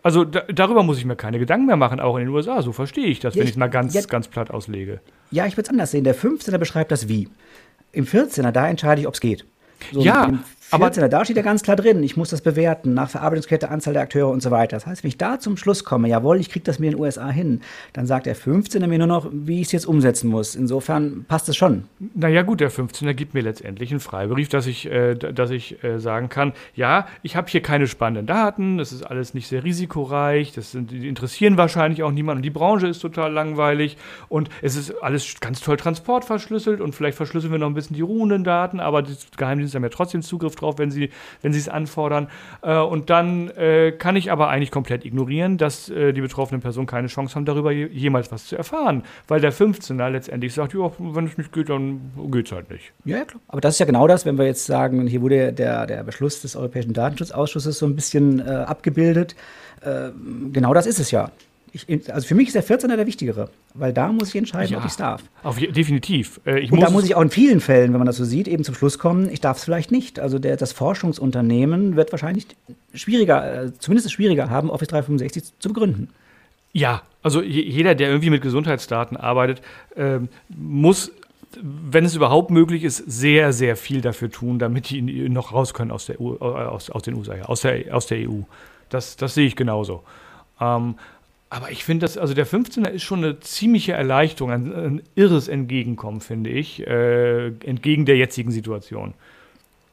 Also 0.02 0.24
da, 0.24 0.40
darüber 0.52 0.82
muss 0.82 0.98
ich 0.98 1.04
mir 1.04 1.16
keine 1.16 1.38
Gedanken 1.38 1.66
mehr 1.66 1.76
machen, 1.76 2.00
auch 2.00 2.16
in 2.16 2.24
den 2.26 2.34
USA. 2.34 2.60
So 2.62 2.72
verstehe 2.72 3.06
ich 3.06 3.20
das, 3.20 3.34
Ja, 3.34 3.38
wenn 3.40 3.44
ich- 3.44 3.50
ich 3.50 3.54
es 3.54 3.58
mal 3.58 3.68
ganz, 3.70 3.94
ja- 3.94 4.02
ganz 4.02 4.26
platt 4.28 4.50
auslege. 4.50 5.00
Ja, 5.30 5.46
ich 5.46 5.56
würde 5.56 5.66
es 5.66 5.70
anders 5.70 5.92
sehen. 5.92 6.04
Der 6.04 6.14
15er 6.16 6.58
beschreibt 6.58 6.90
das 6.92 7.08
Wie. 7.08 7.28
Im 7.92 8.04
14er, 8.06 8.50
da 8.50 8.68
entscheide 8.68 9.00
ich, 9.00 9.06
ob 9.06 9.14
es 9.14 9.20
geht. 9.20 9.46
So, 9.92 10.00
Ja. 10.00 10.30
Aber 10.70 10.90
da 10.90 11.24
steht 11.24 11.36
ja 11.36 11.42
ganz 11.42 11.62
klar 11.62 11.76
drin, 11.76 12.02
ich 12.02 12.16
muss 12.16 12.30
das 12.30 12.40
bewerten 12.40 12.94
nach 12.94 13.10
Verarbeitungskette, 13.10 13.70
Anzahl 13.70 13.94
der 13.94 14.02
Akteure 14.02 14.28
und 14.28 14.42
so 14.42 14.50
weiter. 14.50 14.76
Das 14.76 14.86
heißt, 14.86 15.02
wenn 15.02 15.08
ich 15.08 15.18
da 15.18 15.38
zum 15.38 15.56
Schluss 15.56 15.84
komme, 15.84 16.08
jawohl, 16.08 16.40
ich 16.40 16.50
kriege 16.50 16.64
das 16.64 16.78
mir 16.78 16.86
in 16.86 16.92
den 16.94 17.00
USA 17.00 17.30
hin, 17.30 17.60
dann 17.92 18.06
sagt 18.06 18.26
der 18.26 18.36
15er 18.36 18.86
mir 18.86 18.98
nur 18.98 19.06
noch, 19.06 19.28
wie 19.32 19.60
ich 19.60 19.66
es 19.66 19.72
jetzt 19.72 19.86
umsetzen 19.86 20.28
muss. 20.28 20.54
Insofern 20.54 21.24
passt 21.28 21.48
es 21.48 21.56
schon. 21.56 21.84
Naja 22.14 22.42
gut, 22.42 22.60
der 22.60 22.70
15er 22.70 23.14
gibt 23.14 23.34
mir 23.34 23.42
letztendlich 23.42 23.90
einen 23.90 24.00
Freibrief, 24.00 24.48
dass 24.48 24.66
ich, 24.66 24.86
äh, 24.86 25.14
dass 25.14 25.50
ich 25.50 25.82
äh, 25.82 25.98
sagen 25.98 26.28
kann, 26.28 26.52
ja, 26.74 27.06
ich 27.22 27.36
habe 27.36 27.48
hier 27.48 27.62
keine 27.62 27.86
spannenden 27.86 28.26
Daten, 28.26 28.78
das 28.78 28.92
ist 28.92 29.02
alles 29.02 29.34
nicht 29.34 29.48
sehr 29.48 29.64
risikoreich, 29.64 30.52
das 30.52 30.70
sind, 30.70 30.90
die 30.90 31.08
interessieren 31.08 31.56
wahrscheinlich 31.56 32.02
auch 32.02 32.10
niemanden 32.10 32.42
die 32.44 32.50
Branche 32.50 32.86
ist 32.86 33.00
total 33.00 33.32
langweilig 33.32 33.96
und 34.28 34.48
es 34.62 34.76
ist 34.76 35.02
alles 35.02 35.40
ganz 35.40 35.60
toll 35.60 35.76
transportverschlüsselt 35.76 36.80
und 36.80 36.94
vielleicht 36.94 37.16
verschlüsseln 37.16 37.52
wir 37.52 37.58
noch 37.58 37.66
ein 37.66 37.74
bisschen 37.74 37.96
die 37.96 38.02
ruhenden 38.02 38.44
Daten, 38.44 38.80
aber 38.80 39.02
die 39.02 39.14
Geheimdienste 39.36 39.76
haben 39.76 39.82
ja 39.82 39.88
trotzdem 39.88 40.22
Zugriff 40.22 40.54
drauf, 40.54 40.63
wenn 40.78 40.90
sie 40.90 41.10
wenn 41.42 41.52
es 41.52 41.68
anfordern. 41.68 42.28
Äh, 42.62 42.78
und 42.78 43.10
dann 43.10 43.48
äh, 43.50 43.92
kann 43.92 44.16
ich 44.16 44.30
aber 44.30 44.48
eigentlich 44.48 44.70
komplett 44.70 45.04
ignorieren, 45.04 45.58
dass 45.58 45.88
äh, 45.88 46.12
die 46.12 46.20
betroffenen 46.20 46.60
Personen 46.60 46.86
keine 46.86 47.08
Chance 47.08 47.34
haben, 47.34 47.44
darüber 47.44 47.70
jemals 47.72 48.32
was 48.32 48.46
zu 48.46 48.56
erfahren, 48.56 49.02
weil 49.28 49.40
der 49.40 49.52
15er 49.52 50.10
letztendlich 50.10 50.54
sagt, 50.54 50.74
ja, 50.74 50.90
wenn 50.98 51.26
es 51.26 51.38
nicht 51.38 51.52
geht, 51.52 51.68
dann 51.68 52.12
geht 52.30 52.46
es 52.46 52.52
halt 52.52 52.70
nicht. 52.70 52.92
Ja, 53.04 53.18
ja, 53.18 53.24
klar. 53.24 53.40
Aber 53.48 53.60
das 53.60 53.74
ist 53.74 53.78
ja 53.78 53.86
genau 53.86 54.06
das, 54.06 54.26
wenn 54.26 54.38
wir 54.38 54.46
jetzt 54.46 54.66
sagen, 54.66 55.06
hier 55.06 55.22
wurde 55.22 55.52
der, 55.52 55.86
der 55.86 56.02
Beschluss 56.02 56.42
des 56.42 56.56
Europäischen 56.56 56.92
Datenschutzausschusses 56.92 57.78
so 57.78 57.86
ein 57.86 57.94
bisschen 57.94 58.40
äh, 58.40 58.50
abgebildet. 58.50 59.34
Äh, 59.80 60.10
genau 60.52 60.74
das 60.74 60.86
ist 60.86 60.98
es 60.98 61.10
ja. 61.10 61.30
Ich, 61.74 62.12
also 62.12 62.26
für 62.26 62.36
mich 62.36 62.54
ist 62.54 62.54
der 62.54 62.64
14er 62.64 62.94
der 62.94 63.06
wichtigere, 63.06 63.50
weil 63.74 63.92
da 63.92 64.12
muss 64.12 64.28
ich 64.28 64.36
entscheiden, 64.36 64.72
ja, 64.72 64.78
ob 64.78 64.84
ich 64.84 64.92
es 64.92 64.96
darf. 64.96 65.22
Auf, 65.42 65.58
definitiv. 65.58 66.40
Äh, 66.46 66.60
ich 66.60 66.70
und 66.70 66.78
muss 66.78 66.86
da 66.86 66.92
muss 66.92 67.04
ich 67.04 67.16
auch 67.16 67.20
in 67.20 67.30
vielen 67.30 67.60
Fällen, 67.60 67.92
wenn 67.92 67.98
man 67.98 68.06
das 68.06 68.16
so 68.16 68.24
sieht, 68.24 68.46
eben 68.46 68.62
zum 68.62 68.76
Schluss 68.76 69.00
kommen, 69.00 69.28
ich 69.28 69.40
darf 69.40 69.56
es 69.56 69.64
vielleicht 69.64 69.90
nicht. 69.90 70.20
Also 70.20 70.38
der, 70.38 70.56
das 70.56 70.72
Forschungsunternehmen 70.72 71.96
wird 71.96 72.12
wahrscheinlich 72.12 72.46
schwieriger, 72.94 73.64
äh, 73.64 73.72
zumindest 73.76 74.12
schwieriger 74.12 74.50
haben, 74.50 74.70
Office 74.70 74.88
365 74.88 75.58
zu 75.58 75.68
begründen. 75.68 76.10
Ja, 76.72 77.02
also 77.24 77.42
jeder, 77.42 77.96
der 77.96 78.08
irgendwie 78.08 78.30
mit 78.30 78.42
Gesundheitsdaten 78.42 79.16
arbeitet, 79.16 79.60
äh, 79.96 80.20
muss 80.48 81.10
wenn 81.62 82.04
es 82.04 82.16
überhaupt 82.16 82.50
möglich 82.50 82.84
ist, 82.84 82.98
sehr, 82.98 83.52
sehr 83.52 83.76
viel 83.76 84.00
dafür 84.00 84.30
tun, 84.30 84.58
damit 84.58 84.90
die 84.90 85.28
noch 85.28 85.52
raus 85.52 85.74
können 85.74 85.90
aus 85.90 86.06
der, 86.06 86.20
EU, 86.20 86.34
äh, 86.34 86.44
aus, 86.44 86.90
aus 86.90 87.02
den 87.02 87.14
USA, 87.14 87.34
aus 87.42 87.60
der, 87.60 87.94
aus 87.94 88.06
der 88.06 88.28
EU. 88.28 88.40
Das, 88.88 89.16
das 89.16 89.34
sehe 89.34 89.46
ich 89.46 89.56
genauso. 89.56 90.02
Ähm, 90.60 90.96
aber 91.50 91.70
ich 91.70 91.84
finde 91.84 92.04
das, 92.04 92.18
also 92.18 92.34
der 92.34 92.46
15er 92.46 92.88
ist 92.88 93.02
schon 93.02 93.24
eine 93.24 93.40
ziemliche 93.40 93.92
Erleichterung, 93.92 94.50
ein, 94.50 94.74
ein 94.74 95.02
irres 95.14 95.48
Entgegenkommen, 95.48 96.20
finde 96.20 96.50
ich, 96.50 96.86
äh, 96.86 97.46
entgegen 97.46 98.06
der 98.06 98.16
jetzigen 98.16 98.50
Situation. 98.50 99.14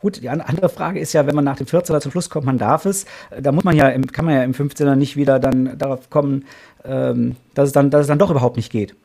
Gut, 0.02 0.24
die 0.24 0.30
andere 0.30 0.70
Frage 0.70 1.00
ist 1.00 1.14
ja, 1.14 1.28
wenn 1.28 1.36
man 1.36 1.46
nach 1.46 1.58
dem 1.58 1.68
14er 1.68 2.00
zum 2.00 2.12
Schluss 2.12 2.32
kommt, 2.32 2.48
man 2.48 2.58
darf 2.58 2.86
es, 2.86 3.06
da 3.40 3.52
muss 3.52 3.64
man 3.64 3.76
ja, 3.76 3.92
kann 4.12 4.26
man 4.26 4.34
ja 4.34 4.44
im 4.44 4.54
15er 4.54 4.96
nicht 4.96 5.16
wieder 5.16 5.38
dann 5.40 5.78
darauf 5.78 6.10
kommen, 6.10 6.46
ähm, 6.84 7.36
dass, 7.54 7.68
es 7.68 7.74
dann, 7.74 7.92
dass 7.92 8.02
es 8.02 8.08
dann 8.08 8.18
doch 8.18 8.32
überhaupt 8.32 8.58
nicht 8.58 8.72
geht. 8.72 8.96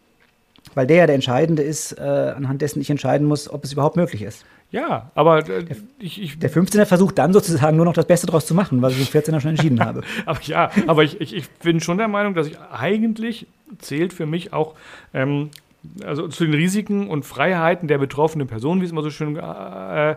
Weil 0.74 0.86
der 0.86 0.96
ja 0.96 1.06
der 1.06 1.14
Entscheidende 1.14 1.62
ist, 1.62 1.92
äh, 1.92 2.02
anhand 2.02 2.62
dessen 2.62 2.80
ich 2.80 2.90
entscheiden 2.90 3.26
muss, 3.26 3.48
ob 3.48 3.64
es 3.64 3.72
überhaupt 3.72 3.96
möglich 3.96 4.22
ist. 4.22 4.44
Ja, 4.70 5.10
aber 5.14 5.48
äh, 5.48 5.64
der, 5.64 5.76
ich, 5.98 6.20
ich, 6.20 6.38
Der 6.38 6.50
15er 6.50 6.86
versucht 6.86 7.18
dann 7.18 7.32
sozusagen 7.32 7.76
nur 7.76 7.86
noch 7.86 7.92
das 7.92 8.06
Beste 8.06 8.26
draus 8.26 8.46
zu 8.46 8.54
machen, 8.54 8.82
was 8.82 8.92
ich 8.94 9.00
im 9.00 9.20
14er 9.20 9.40
schon 9.40 9.50
entschieden 9.50 9.80
habe. 9.84 10.02
aber 10.26 10.40
ja, 10.42 10.70
aber 10.86 11.04
ich, 11.04 11.20
ich, 11.20 11.34
ich, 11.34 11.50
bin 11.50 11.80
schon 11.80 11.98
der 11.98 12.08
Meinung, 12.08 12.34
dass 12.34 12.46
ich 12.46 12.58
eigentlich 12.72 13.46
zählt 13.78 14.12
für 14.12 14.26
mich 14.26 14.52
auch 14.52 14.74
ähm, 15.14 15.50
also 16.04 16.28
zu 16.28 16.44
den 16.44 16.54
Risiken 16.54 17.08
und 17.08 17.24
Freiheiten 17.24 17.88
der 17.88 17.98
betroffenen 17.98 18.48
Person, 18.48 18.80
wie 18.80 18.84
es 18.84 18.90
immer 18.90 19.02
so 19.02 19.10
schön 19.10 19.36
äh, 19.36 20.16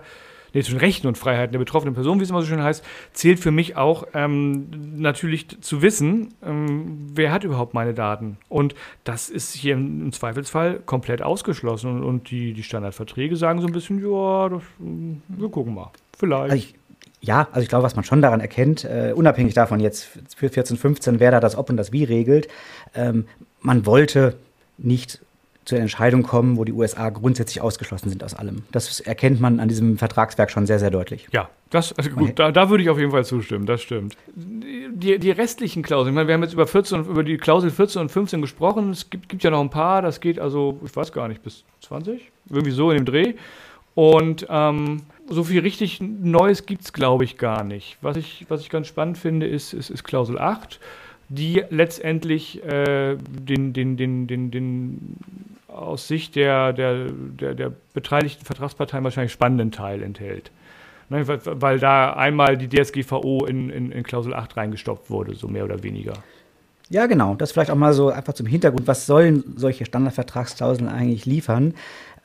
nee, 0.53 0.61
zwischen 0.61 0.79
Rechten 0.79 1.07
und 1.07 1.17
Freiheiten 1.17 1.51
der 1.51 1.59
betroffenen 1.59 1.93
Person, 1.93 2.19
wie 2.19 2.23
es 2.23 2.29
immer 2.29 2.41
so 2.41 2.47
schön 2.47 2.63
heißt, 2.63 2.83
zählt 3.13 3.39
für 3.39 3.51
mich 3.51 3.77
auch 3.77 4.05
ähm, 4.13 4.67
natürlich 4.97 5.61
zu 5.61 5.81
wissen, 5.81 6.33
ähm, 6.43 7.07
wer 7.13 7.31
hat 7.31 7.43
überhaupt 7.43 7.73
meine 7.73 7.93
Daten. 7.93 8.37
Und 8.47 8.75
das 9.03 9.29
ist 9.29 9.53
hier 9.53 9.73
im, 9.73 10.11
Zweifelsfall 10.11 10.79
komplett 10.85 11.21
ausgeschlossen. 11.21 11.91
Und, 11.91 12.03
und, 12.03 12.31
die, 12.31 12.53
die 12.53 12.63
Standardverträge 12.63 13.35
sagen 13.35 13.61
so 13.61 13.67
ein 13.67 13.73
bisschen, 13.73 13.99
ja, 13.99 14.49
das, 14.49 14.63
wir 14.79 15.49
gucken 15.49 15.75
mal. 15.75 15.91
Vielleicht. 16.17 16.51
Also 16.51 16.79
ja, 17.21 17.47
also 17.51 17.61
ich 17.61 17.69
glaube, 17.69 17.83
was 17.83 17.95
man 17.95 18.05
schon 18.05 18.21
daran 18.21 18.39
erkennt, 18.39 18.85
äh, 18.85 19.13
unabhängig 19.13 19.53
davon 19.53 19.79
jetzt 19.79 20.09
für 20.35 20.49
14, 20.49 20.77
15, 20.77 21.19
wer 21.19 21.31
da 21.31 21.39
das 21.39 21.57
Ob 21.57 21.69
und 21.69 21.77
das 21.77 21.91
Wie 21.91 22.05
regelt, 22.05 22.47
ähm, 22.95 23.25
man 23.61 23.85
wollte 23.85 24.37
nicht 24.77 25.21
zu 25.69 25.75
der 25.75 25.83
Entscheidung 25.83 26.23
kommen, 26.23 26.57
wo 26.57 26.65
die 26.65 26.73
USA 26.73 27.09
grundsätzlich 27.09 27.61
ausgeschlossen 27.61 28.09
sind 28.09 28.23
aus 28.23 28.33
allem. 28.33 28.63
Das 28.71 28.99
erkennt 28.99 29.39
man 29.39 29.59
an 29.59 29.69
diesem 29.69 29.97
Vertragswerk 29.97 30.49
schon 30.49 30.65
sehr, 30.65 30.79
sehr 30.79 30.89
deutlich. 30.89 31.27
Ja, 31.31 31.49
das, 31.69 31.93
also 31.93 32.09
gut, 32.09 32.39
da, 32.39 32.51
da 32.51 32.71
würde 32.71 32.83
ich 32.83 32.89
auf 32.89 32.97
jeden 32.97 33.11
Fall 33.11 33.23
zustimmen, 33.23 33.67
das 33.67 33.83
stimmt. 33.83 34.17
Die, 34.35 35.19
die 35.19 35.31
restlichen 35.31 35.83
Klauseln, 35.83 36.13
ich 36.13 36.15
meine, 36.15 36.27
wir 36.27 36.33
haben 36.33 36.41
jetzt 36.41 36.53
über, 36.53 36.65
14, 36.65 37.05
über 37.05 37.23
die 37.23 37.37
Klausel 37.37 37.69
14 37.69 38.01
und 38.01 38.09
15 38.09 38.41
gesprochen, 38.41 38.89
es 38.89 39.11
gibt, 39.11 39.29
gibt 39.29 39.43
ja 39.43 39.51
noch 39.51 39.61
ein 39.61 39.69
paar, 39.69 40.01
das 40.01 40.19
geht 40.19 40.39
also, 40.39 40.79
ich 40.83 40.95
weiß 40.95 41.11
gar 41.11 41.27
nicht, 41.27 41.43
bis 41.43 41.63
20, 41.81 42.31
irgendwie 42.49 42.71
so 42.71 42.89
in 42.89 42.97
dem 42.97 43.05
Dreh. 43.05 43.35
Und 43.93 44.47
ähm, 44.49 45.03
so 45.29 45.43
viel 45.43 45.61
richtig 45.61 46.01
Neues 46.01 46.65
gibt 46.65 46.81
es, 46.81 46.93
glaube 46.93 47.25
ich, 47.25 47.37
gar 47.37 47.63
nicht. 47.63 47.97
Was 48.01 48.17
ich, 48.17 48.45
was 48.49 48.61
ich 48.61 48.69
ganz 48.69 48.87
spannend 48.87 49.19
finde, 49.19 49.45
ist, 49.45 49.73
ist, 49.73 49.91
ist 49.91 50.03
Klausel 50.03 50.39
8 50.39 50.79
die 51.29 51.63
letztendlich 51.69 52.63
äh, 52.63 53.15
den, 53.17 53.71
den, 53.71 53.97
den, 53.97 54.27
den, 54.27 54.51
den 54.51 55.15
aus 55.73 56.07
Sicht 56.07 56.35
der, 56.35 56.73
der, 56.73 57.07
der, 57.09 57.55
der 57.55 57.71
beteiligten 57.93 58.45
Vertragsparteien 58.45 59.03
wahrscheinlich 59.03 59.31
spannenden 59.31 59.71
Teil 59.71 60.01
enthält. 60.03 60.51
Ne, 61.09 61.27
weil, 61.27 61.39
weil, 61.43 61.79
da 61.79 62.13
einmal 62.13 62.57
die 62.57 62.69
DSGVO 62.69 63.45
in, 63.45 63.69
in, 63.69 63.91
in 63.91 64.03
Klausel 64.03 64.33
8 64.33 64.57
reingestopft 64.57 65.09
wurde, 65.09 65.33
so 65.35 65.47
mehr 65.47 65.65
oder 65.65 65.81
weniger. 65.81 66.13
Ja, 66.89 67.05
genau. 67.05 67.35
Das 67.35 67.51
vielleicht 67.51 67.69
auch 67.69 67.75
mal 67.75 67.93
so 67.93 68.09
einfach 68.09 68.33
zum 68.33 68.47
Hintergrund. 68.47 68.87
Was 68.87 69.05
sollen 69.05 69.43
solche 69.55 69.85
Standardvertragsklauseln 69.85 70.87
eigentlich 70.87 71.25
liefern? 71.25 71.75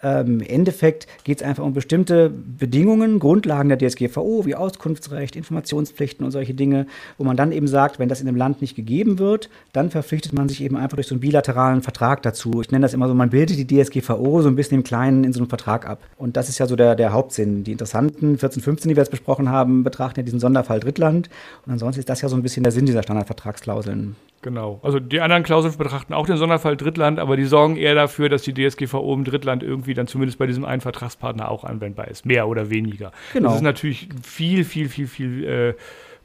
Ähm, 0.04 0.40
Im 0.40 0.46
Endeffekt 0.46 1.06
geht 1.24 1.38
es 1.38 1.42
einfach 1.42 1.64
um 1.64 1.72
bestimmte 1.72 2.30
Bedingungen, 2.30 3.18
Grundlagen 3.18 3.70
der 3.70 3.78
DSGVO, 3.78 4.44
wie 4.44 4.54
Auskunftsrecht, 4.54 5.34
Informationspflichten 5.34 6.24
und 6.24 6.30
solche 6.30 6.52
Dinge, 6.52 6.86
wo 7.16 7.24
man 7.24 7.36
dann 7.36 7.52
eben 7.52 7.66
sagt, 7.66 7.98
wenn 7.98 8.10
das 8.10 8.20
in 8.20 8.26
dem 8.26 8.36
Land 8.36 8.60
nicht 8.60 8.76
gegeben 8.76 9.18
wird, 9.18 9.48
dann 9.72 9.90
verpflichtet 9.90 10.34
man 10.34 10.48
sich 10.48 10.62
eben 10.62 10.76
einfach 10.76 10.96
durch 10.96 11.06
so 11.06 11.14
einen 11.14 11.20
bilateralen 11.20 11.80
Vertrag 11.82 12.22
dazu. 12.22 12.60
Ich 12.60 12.70
nenne 12.70 12.82
das 12.82 12.92
immer 12.92 13.08
so, 13.08 13.14
man 13.14 13.30
bildet 13.30 13.58
die 13.58 13.82
DSGVO 13.82 14.42
so 14.42 14.48
ein 14.48 14.56
bisschen 14.56 14.78
im 14.78 14.84
Kleinen 14.84 15.24
in 15.24 15.32
so 15.32 15.40
einem 15.40 15.48
Vertrag 15.48 15.88
ab. 15.88 16.00
Und 16.18 16.36
das 16.36 16.50
ist 16.50 16.58
ja 16.58 16.66
so 16.66 16.76
der, 16.76 16.94
der 16.94 17.12
Hauptsinn. 17.12 17.64
Die 17.64 17.72
interessanten 17.72 18.36
14, 18.36 18.62
15, 18.62 18.88
die 18.90 18.96
wir 18.96 19.02
jetzt 19.02 19.10
besprochen 19.10 19.48
haben, 19.48 19.84
betrachten 19.84 20.20
ja 20.20 20.24
diesen 20.24 20.40
Sonderfall 20.40 20.80
Drittland. 20.80 21.30
Und 21.64 21.72
ansonsten 21.72 22.00
ist 22.00 22.10
das 22.10 22.20
ja 22.20 22.28
so 22.28 22.36
ein 22.36 22.42
bisschen 22.42 22.62
der 22.62 22.72
Sinn 22.72 22.84
dieser 22.84 23.02
Standardvertragsklauseln. 23.02 24.16
Genau. 24.44 24.78
Also 24.82 25.00
die 25.00 25.22
anderen 25.22 25.42
Klauseln 25.42 25.74
betrachten 25.78 26.12
auch 26.12 26.26
den 26.26 26.36
Sonderfall 26.36 26.76
Drittland, 26.76 27.18
aber 27.18 27.38
die 27.38 27.46
sorgen 27.46 27.76
eher 27.76 27.94
dafür, 27.94 28.28
dass 28.28 28.42
die 28.42 28.52
DSGVO 28.52 29.14
im 29.14 29.24
Drittland 29.24 29.62
irgendwie 29.62 29.93
dann 29.94 30.06
zumindest 30.06 30.38
bei 30.38 30.46
diesem 30.46 30.64
einen 30.64 30.80
Vertragspartner 30.80 31.50
auch 31.50 31.64
anwendbar 31.64 32.08
ist. 32.08 32.26
Mehr 32.26 32.48
oder 32.48 32.70
weniger. 32.70 33.12
Genau. 33.32 33.48
Das 33.48 33.56
ist 33.56 33.62
natürlich 33.62 34.08
viel, 34.22 34.64
viel, 34.64 34.88
viel, 34.88 35.06
viel 35.06 35.44
äh, 35.44 35.74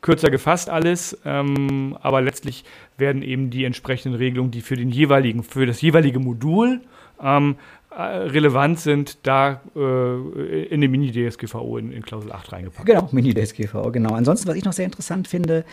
kürzer 0.01 0.29
gefasst 0.29 0.69
alles, 0.69 1.17
ähm, 1.25 1.97
aber 2.01 2.21
letztlich 2.21 2.63
werden 2.97 3.21
eben 3.21 3.49
die 3.49 3.65
entsprechenden 3.65 4.17
Regelungen, 4.17 4.51
die 4.51 4.61
für 4.61 4.75
den 4.75 4.89
jeweiligen, 4.89 5.43
für 5.43 5.65
das 5.65 5.81
jeweilige 5.81 6.19
Modul 6.19 6.81
ähm, 7.21 7.55
äh, 7.91 8.01
relevant 8.01 8.79
sind, 8.79 9.17
da 9.23 9.61
äh, 9.75 10.63
in 10.65 10.81
die 10.81 10.87
Mini-DSGVO 10.87 11.77
in, 11.77 11.91
in, 11.91 12.03
Klausel 12.03 12.31
8 12.31 12.53
reingepackt. 12.53 12.85
Genau, 12.85 13.09
Mini-DSGVO, 13.11 13.91
genau. 13.91 14.13
Ansonsten, 14.13 14.47
was 14.47 14.55
ich 14.55 14.63
noch 14.63 14.73
sehr 14.73 14.85
interessant 14.85 15.27
finde, 15.27 15.65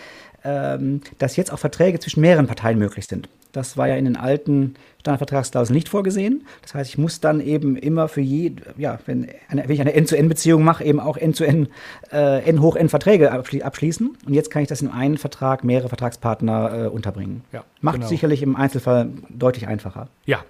ähm, 0.46 1.00
dass 1.18 1.36
jetzt 1.36 1.52
auch 1.52 1.58
Verträge 1.58 1.98
zwischen 1.98 2.20
mehreren 2.20 2.46
Parteien 2.46 2.78
möglich 2.78 3.06
sind. 3.06 3.28
Das 3.52 3.76
war 3.76 3.88
ja 3.88 3.96
in 3.96 4.04
den 4.04 4.16
alten 4.16 4.74
Standardvertragsklauseln 5.00 5.74
nicht 5.74 5.88
vorgesehen. 5.88 6.46
Das 6.62 6.74
heißt, 6.74 6.90
ich 6.90 6.98
muss 6.98 7.20
dann 7.20 7.40
eben 7.40 7.76
immer 7.76 8.06
für 8.06 8.20
je, 8.20 8.52
ja, 8.76 8.98
wenn, 9.06 9.28
eine, 9.48 9.64
wenn 9.64 9.70
ich 9.70 9.80
eine 9.80 9.94
N-zu-N-Beziehung 9.94 10.62
mache, 10.62 10.84
eben 10.84 11.00
auch 11.00 11.16
N-zu-N, 11.16 11.68
äh, 12.12 12.48
N 12.48 12.60
hoch 12.60 12.76
N 12.76 12.90
Verträge 12.90 13.32
abschließen. 13.32 14.16
Und 14.26 14.34
jetzt 14.34 14.50
kann 14.50 14.62
ich 14.62 14.68
das 14.68 14.82
in 14.82 14.88
einen 14.88 15.16
Vertrag 15.16 15.64
mehrere 15.64 15.88
Vertragspartner 15.88 16.84
äh, 16.84 16.88
unterbringen. 16.88 17.44
Ja, 17.52 17.64
Macht 17.80 17.96
genau. 17.96 18.08
sicherlich 18.08 18.42
im 18.42 18.56
Einzelfall 18.56 19.08
deutlich 19.30 19.66
einfacher. 19.66 20.08
Ja, 20.26 20.44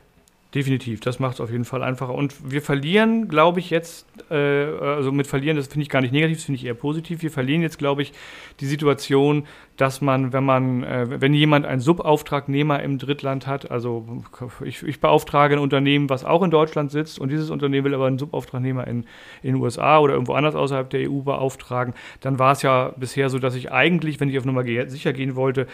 Definitiv, 0.57 1.01
das 1.01 1.19
macht 1.19 1.35
es 1.35 1.40
auf 1.42 1.51
jeden 1.51 1.66
Fall 1.66 1.83
einfacher. 1.83 2.14
Und 2.14 2.51
wir 2.51 2.62
verlieren, 2.62 3.29
glaube 3.29 3.61
ich, 3.61 3.69
jetzt, 3.69 4.07
äh, 4.31 4.35
also 4.35 5.12
mit 5.12 5.27
verlieren, 5.27 5.59
das 5.59 5.66
finde 5.66 5.83
ich 5.83 5.90
gar 5.90 6.01
nicht 6.01 6.12
negativ, 6.12 6.38
das 6.38 6.45
finde 6.45 6.59
ich 6.59 6.64
eher 6.64 6.73
positiv. 6.73 7.21
Wir 7.21 7.31
verlieren 7.31 7.61
jetzt, 7.61 7.77
glaube 7.77 8.01
ich, 8.01 8.14
die 8.61 8.64
Situation, 8.64 9.47
dass 9.77 10.01
man, 10.01 10.33
wenn 10.33 10.45
man, 10.45 10.83
äh, 10.83 11.21
wenn 11.21 11.35
jemand 11.35 11.66
einen 11.66 11.83
Subauftragnehmer 11.83 12.83
im 12.83 12.97
Drittland 12.97 13.47
hat, 13.47 13.71
also 13.71 14.23
ich, 14.64 14.83
ich, 14.83 14.99
beauftrage 14.99 15.57
ein 15.57 15.59
Unternehmen, 15.59 16.09
was 16.09 16.25
auch 16.25 16.42
in 16.42 16.51
Deutschland 16.51 16.90
sitzt, 16.90 17.19
und 17.19 17.31
dieses 17.31 17.51
Unternehmen 17.51 17.85
will 17.85 17.95
aber 17.95 18.07
einen 18.07 18.19
Subauftragnehmer 18.19 18.87
in, 18.87 19.05
in 19.42 19.53
den 19.53 19.57
USA 19.57 19.99
oder 19.99 20.14
irgendwo 20.14 20.33
anders 20.33 20.55
außerhalb 20.55 20.88
der 20.88 21.11
EU 21.11 21.21
beauftragen, 21.21 21.92
dann 22.23 22.38
war 22.38 22.53
es 22.53 22.62
ja 22.62 22.95
bisher 22.97 23.29
so, 23.29 23.38
dass 23.38 23.55
ich 23.55 23.73
eigentlich, 23.73 24.21
wenn 24.21 24.31
ich 24.31 24.38
auf 24.38 24.47
Nummer 24.47 24.64
sicher 24.64 25.12
gehen 25.12 25.37
wollte, 25.37 25.66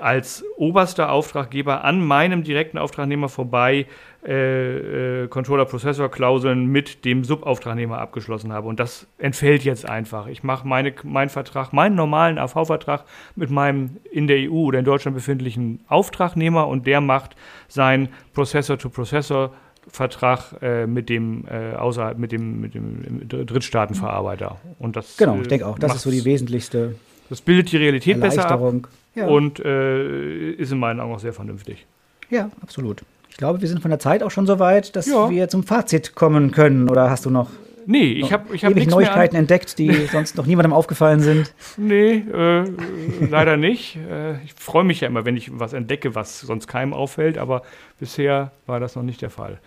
als 0.00 0.44
oberster 0.56 1.10
Auftraggeber 1.10 1.84
an 1.84 2.00
meinem 2.00 2.44
direkten 2.44 2.78
Auftragnehmer 2.78 3.28
vorbei 3.28 3.86
äh, 4.26 5.24
äh, 5.24 5.28
Controller-Prozessor-Klauseln 5.28 6.66
mit 6.66 7.04
dem 7.04 7.24
Subauftragnehmer 7.24 7.98
abgeschlossen 7.98 8.52
habe. 8.52 8.68
Und 8.68 8.78
das 8.78 9.06
entfällt 9.18 9.64
jetzt 9.64 9.88
einfach. 9.88 10.28
Ich 10.28 10.42
mache 10.42 10.66
meine, 10.66 10.94
meinen 11.02 11.28
Vertrag, 11.28 11.72
meinen 11.72 11.96
normalen 11.96 12.38
AV-Vertrag 12.38 13.04
mit 13.34 13.50
meinem 13.50 13.96
in 14.10 14.28
der 14.28 14.50
EU 14.50 14.64
oder 14.64 14.78
in 14.78 14.84
Deutschland 14.84 15.16
befindlichen 15.16 15.80
Auftragnehmer 15.88 16.68
und 16.68 16.86
der 16.86 17.00
macht 17.00 17.36
seinen 17.68 18.08
Prozessor-to-Prozessor 18.32 19.52
Vertrag 19.88 20.54
äh, 20.62 20.86
mit 20.86 21.10
dem 21.10 21.44
äh, 21.46 21.74
außer 21.74 22.14
mit 22.14 22.32
dem, 22.32 22.60
mit 22.60 22.74
dem 22.74 23.28
Drittstaatenverarbeiter. 23.28 24.56
Und 24.78 24.96
das, 24.96 25.18
genau, 25.18 25.38
ich 25.42 25.48
denke 25.48 25.66
auch, 25.66 25.78
das 25.78 25.96
ist 25.96 26.02
so 26.02 26.10
die 26.10 26.24
wesentlichste. 26.24 26.94
Das 27.28 27.42
bildet 27.42 27.72
die 27.72 27.76
Realität 27.76 28.18
besser 28.18 28.50
ab 28.50 28.62
ja. 29.14 29.26
und 29.26 29.60
äh, 29.60 30.50
ist 30.52 30.72
in 30.72 30.78
meinen 30.78 31.00
Augen 31.00 31.14
auch 31.14 31.20
sehr 31.20 31.32
vernünftig. 31.32 31.86
Ja, 32.30 32.50
absolut. 32.60 33.02
Ich 33.30 33.36
glaube, 33.36 33.60
wir 33.60 33.68
sind 33.68 33.80
von 33.80 33.90
der 33.90 33.98
Zeit 33.98 34.22
auch 34.22 34.30
schon 34.30 34.46
so 34.46 34.58
weit, 34.58 34.94
dass 34.96 35.06
ja. 35.06 35.28
wir 35.28 35.48
zum 35.48 35.64
Fazit 35.64 36.14
kommen 36.14 36.52
können. 36.52 36.88
Oder 36.88 37.10
hast 37.10 37.26
du 37.26 37.30
noch 37.30 37.50
Nee, 37.86 38.12
ich 38.12 38.32
habe 38.32 38.54
ich 38.54 38.64
hab 38.64 38.74
Neuigkeiten 38.74 39.36
entdeckt, 39.36 39.78
die 39.78 39.92
sonst 40.12 40.36
noch 40.36 40.46
niemandem 40.46 40.72
aufgefallen 40.72 41.20
sind. 41.20 41.52
Nee, 41.76 42.24
äh, 42.32 42.64
leider 43.28 43.56
nicht. 43.56 43.98
Äh, 44.10 44.42
ich 44.44 44.54
freue 44.54 44.84
mich 44.84 45.00
ja 45.00 45.08
immer, 45.08 45.24
wenn 45.24 45.36
ich 45.36 45.58
was 45.58 45.72
entdecke, 45.72 46.14
was 46.14 46.40
sonst 46.40 46.66
keinem 46.66 46.92
auffällt, 46.92 47.38
aber 47.38 47.62
bisher 47.98 48.52
war 48.66 48.80
das 48.80 48.96
noch 48.96 49.02
nicht 49.02 49.20
der 49.22 49.30
Fall. 49.30 49.58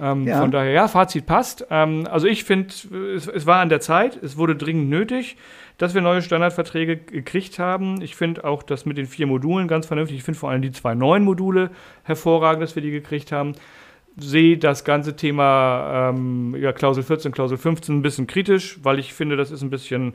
Ähm, 0.00 0.26
ja. 0.26 0.40
Von 0.40 0.50
daher, 0.50 0.70
ja, 0.70 0.88
Fazit 0.88 1.26
passt. 1.26 1.66
Ähm, 1.70 2.06
also 2.10 2.26
ich 2.26 2.44
finde, 2.44 2.68
es, 3.14 3.26
es, 3.26 3.46
war 3.46 3.60
an 3.60 3.68
der 3.68 3.80
Zeit, 3.80 4.16
es 4.22 4.36
wurde 4.36 4.56
dringend 4.56 4.88
nötig 4.88 5.36
dass 5.78 5.94
wir 5.94 6.00
neue 6.02 6.22
Standardverträge 6.22 6.96
gekriegt 6.96 7.60
haben. 7.60 8.02
Ich 8.02 8.16
finde 8.16 8.44
auch 8.44 8.64
das 8.64 8.84
mit 8.84 8.98
den 8.98 9.06
vier 9.06 9.28
Modulen 9.28 9.68
ganz 9.68 9.86
vernünftig. 9.86 10.18
Ich 10.18 10.24
finde 10.24 10.38
vor 10.38 10.50
allem 10.50 10.60
die 10.60 10.72
zwei 10.72 10.94
neuen 10.94 11.24
Module 11.24 11.70
hervorragend, 12.02 12.62
dass 12.62 12.74
wir 12.74 12.82
die 12.82 12.90
gekriegt 12.90 13.30
haben. 13.30 13.54
Sehe 14.16 14.58
das 14.58 14.84
ganze 14.84 15.14
Thema 15.14 16.10
ähm, 16.10 16.56
ja, 16.58 16.72
Klausel 16.72 17.04
14, 17.04 17.30
Klausel 17.30 17.56
15 17.56 17.96
ein 17.96 18.02
bisschen 18.02 18.26
kritisch, 18.26 18.80
weil 18.82 18.98
ich 18.98 19.14
finde, 19.14 19.36
das 19.36 19.52
ist 19.52 19.62
ein 19.62 19.70
bisschen 19.70 20.14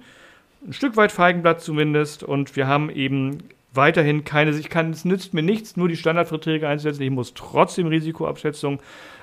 ein 0.68 0.74
Stück 0.74 0.98
weit 0.98 1.14
Feigenblatt 1.14 1.62
zumindest. 1.62 2.24
Und 2.24 2.58
wir 2.58 2.68
haben 2.68 2.90
eben 2.90 3.38
weiterhin 3.74 4.24
keine, 4.24 4.52
ich 4.52 4.70
kann, 4.70 4.92
es 4.92 5.06
nützt 5.06 5.34
mir 5.34 5.44
nichts, 5.44 5.78
nur 5.78 5.88
die 5.88 5.98
Standardverträge 5.98 6.68
einzusetzen. 6.68 7.02
Ich 7.04 7.10
muss 7.10 7.34
trotzdem 7.34 7.88
Risikoabschätzung 7.88 8.80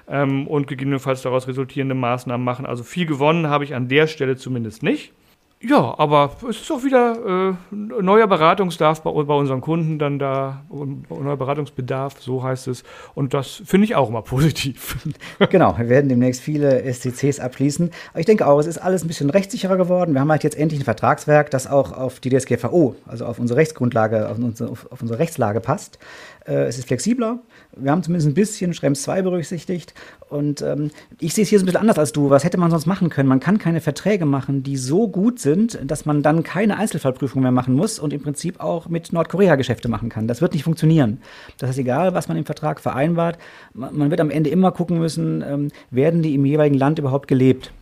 ähm, 0.08 0.46
und 0.46 0.66
gegebenenfalls 0.66 1.22
daraus 1.22 1.48
resultierende 1.48 1.94
Maßnahmen 1.94 2.44
machen. 2.44 2.66
Also 2.66 2.82
viel 2.82 3.06
gewonnen 3.06 3.48
habe 3.48 3.64
ich 3.64 3.74
an 3.74 3.88
der 3.88 4.06
Stelle 4.06 4.36
zumindest 4.36 4.82
nicht. 4.82 5.12
Ja, 5.62 5.94
aber 5.98 6.30
es 6.48 6.62
ist 6.62 6.72
auch 6.72 6.84
wieder 6.84 7.58
äh, 7.70 7.74
neuer 7.74 8.26
Beratungsbedarf 8.26 9.02
bei, 9.02 9.10
bei, 9.10 9.34
unseren 9.34 9.60
Kunden 9.60 9.98
dann 9.98 10.18
da, 10.18 10.64
neuer 10.70 11.36
Beratungsbedarf, 11.36 12.18
so 12.18 12.42
heißt 12.42 12.66
es. 12.68 12.82
Und 13.14 13.34
das 13.34 13.60
finde 13.66 13.84
ich 13.84 13.94
auch 13.94 14.08
immer 14.08 14.22
positiv. 14.22 14.96
Genau, 15.50 15.76
wir 15.76 15.88
werden 15.88 16.08
demnächst 16.08 16.40
viele 16.40 16.80
SCCs 16.90 17.40
abschließen. 17.40 17.90
Aber 18.12 18.20
ich 18.20 18.26
denke 18.26 18.46
auch, 18.46 18.58
es 18.58 18.66
ist 18.66 18.78
alles 18.78 19.04
ein 19.04 19.08
bisschen 19.08 19.28
rechtssicherer 19.28 19.76
geworden. 19.76 20.14
Wir 20.14 20.20
haben 20.20 20.30
halt 20.30 20.44
jetzt 20.44 20.56
endlich 20.56 20.80
ein 20.80 20.84
Vertragswerk, 20.84 21.50
das 21.50 21.66
auch 21.66 21.92
auf 21.92 22.20
die 22.20 22.30
DSGVO, 22.30 22.94
also 23.06 23.26
auf 23.26 23.38
unsere 23.38 23.58
Rechtsgrundlage, 23.58 24.28
auf 24.28 24.38
unsere, 24.38 24.70
auf 24.70 25.00
unsere 25.00 25.18
Rechtslage 25.18 25.60
passt. 25.60 25.98
Äh, 26.46 26.64
es 26.64 26.78
ist 26.78 26.86
flexibler. 26.86 27.40
Wir 27.76 27.90
haben 27.90 28.02
zumindest 28.02 28.28
ein 28.28 28.34
bisschen 28.34 28.74
Schrems 28.74 29.02
2 29.02 29.22
berücksichtigt. 29.22 29.94
Und 30.28 30.62
ähm, 30.62 30.90
ich 31.18 31.34
sehe 31.34 31.42
es 31.42 31.48
hier 31.48 31.58
so 31.58 31.64
ein 31.64 31.66
bisschen 31.66 31.80
anders 31.80 31.98
als 31.98 32.12
du. 32.12 32.30
Was 32.30 32.44
hätte 32.44 32.58
man 32.58 32.70
sonst 32.70 32.86
machen 32.86 33.10
können? 33.10 33.28
Man 33.28 33.40
kann 33.40 33.58
keine 33.58 33.80
Verträge 33.80 34.24
machen, 34.24 34.62
die 34.62 34.76
so 34.76 35.08
gut 35.08 35.38
sind, 35.38 35.78
dass 35.84 36.06
man 36.06 36.22
dann 36.22 36.42
keine 36.42 36.76
Einzelfallprüfung 36.78 37.42
mehr 37.42 37.52
machen 37.52 37.74
muss 37.74 37.98
und 37.98 38.12
im 38.12 38.22
Prinzip 38.22 38.60
auch 38.60 38.88
mit 38.88 39.12
Nordkorea 39.12 39.56
Geschäfte 39.56 39.88
machen 39.88 40.08
kann. 40.08 40.26
Das 40.28 40.40
wird 40.40 40.52
nicht 40.52 40.64
funktionieren. 40.64 41.20
Das 41.58 41.70
heißt, 41.70 41.78
egal, 41.78 42.14
was 42.14 42.28
man 42.28 42.36
im 42.36 42.44
Vertrag 42.44 42.80
vereinbart, 42.80 43.38
man 43.74 44.10
wird 44.10 44.20
am 44.20 44.30
Ende 44.30 44.50
immer 44.50 44.72
gucken 44.72 44.98
müssen, 44.98 45.42
ähm, 45.46 45.68
werden 45.90 46.22
die 46.22 46.34
im 46.34 46.44
jeweiligen 46.44 46.78
Land 46.78 46.98
überhaupt 46.98 47.28
gelebt? 47.28 47.72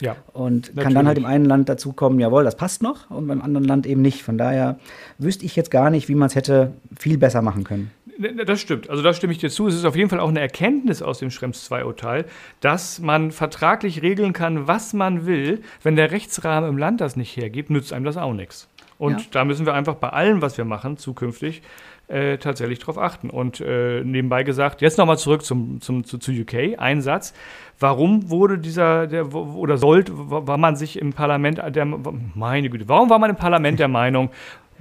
Ja, 0.00 0.16
und 0.32 0.68
natürlich. 0.68 0.84
kann 0.84 0.94
dann 0.94 1.06
halt 1.08 1.18
im 1.18 1.24
einen 1.24 1.44
Land 1.44 1.68
dazu 1.68 1.92
kommen, 1.92 2.20
jawohl, 2.20 2.44
das 2.44 2.56
passt 2.56 2.82
noch, 2.82 3.10
und 3.10 3.26
beim 3.26 3.42
anderen 3.42 3.66
Land 3.66 3.86
eben 3.86 4.00
nicht. 4.00 4.22
Von 4.22 4.38
daher 4.38 4.78
wüsste 5.18 5.44
ich 5.44 5.56
jetzt 5.56 5.70
gar 5.70 5.90
nicht, 5.90 6.08
wie 6.08 6.14
man 6.14 6.26
es 6.26 6.36
hätte 6.36 6.72
viel 6.96 7.18
besser 7.18 7.42
machen 7.42 7.64
können. 7.64 7.90
Ne, 8.18 8.32
ne, 8.32 8.44
das 8.44 8.60
stimmt. 8.60 8.90
Also 8.90 9.02
da 9.02 9.14
stimme 9.14 9.32
ich 9.32 9.38
dir 9.38 9.48
zu. 9.48 9.68
Es 9.68 9.74
ist 9.74 9.84
auf 9.84 9.94
jeden 9.94 10.10
Fall 10.10 10.18
auch 10.18 10.28
eine 10.28 10.40
Erkenntnis 10.40 11.02
aus 11.02 11.20
dem 11.20 11.30
Schrems 11.30 11.70
II-Urteil, 11.70 12.24
dass 12.60 12.98
man 12.98 13.30
vertraglich 13.30 14.02
regeln 14.02 14.32
kann, 14.32 14.66
was 14.66 14.92
man 14.92 15.24
will. 15.24 15.62
Wenn 15.84 15.94
der 15.94 16.10
Rechtsrahmen 16.10 16.68
im 16.68 16.78
Land 16.78 17.00
das 17.00 17.14
nicht 17.14 17.36
hergibt, 17.36 17.70
nützt 17.70 17.92
einem 17.92 18.04
das 18.04 18.16
auch 18.16 18.34
nichts. 18.34 18.68
Und 18.98 19.20
ja. 19.20 19.26
da 19.30 19.44
müssen 19.44 19.66
wir 19.66 19.74
einfach 19.74 19.94
bei 19.94 20.08
allem, 20.08 20.42
was 20.42 20.58
wir 20.58 20.64
machen, 20.64 20.96
zukünftig 20.96 21.62
äh, 22.08 22.38
tatsächlich 22.38 22.80
darauf 22.80 22.98
achten. 22.98 23.30
Und 23.30 23.60
äh, 23.60 24.02
nebenbei 24.02 24.42
gesagt, 24.42 24.80
jetzt 24.82 24.98
nochmal 24.98 25.18
zurück 25.18 25.44
zum, 25.44 25.80
zum, 25.80 26.02
zu, 26.02 26.18
zu 26.18 26.32
UK, 26.32 26.78
ein 26.78 27.00
Satz. 27.00 27.34
Warum 27.78 28.30
wurde 28.30 28.58
dieser, 28.58 29.06
der, 29.06 29.32
oder 29.32 29.78
sollte, 29.78 30.12
war 30.16 30.58
man 30.58 30.74
sich 30.74 30.98
im 30.98 31.12
Parlament, 31.12 31.62
der, 31.68 31.84
meine 31.84 32.68
Güte, 32.68 32.88
warum 32.88 33.10
war 33.10 33.20
man 33.20 33.30
im 33.30 33.36
Parlament 33.36 33.78
der 33.78 33.86
Meinung, 33.86 34.30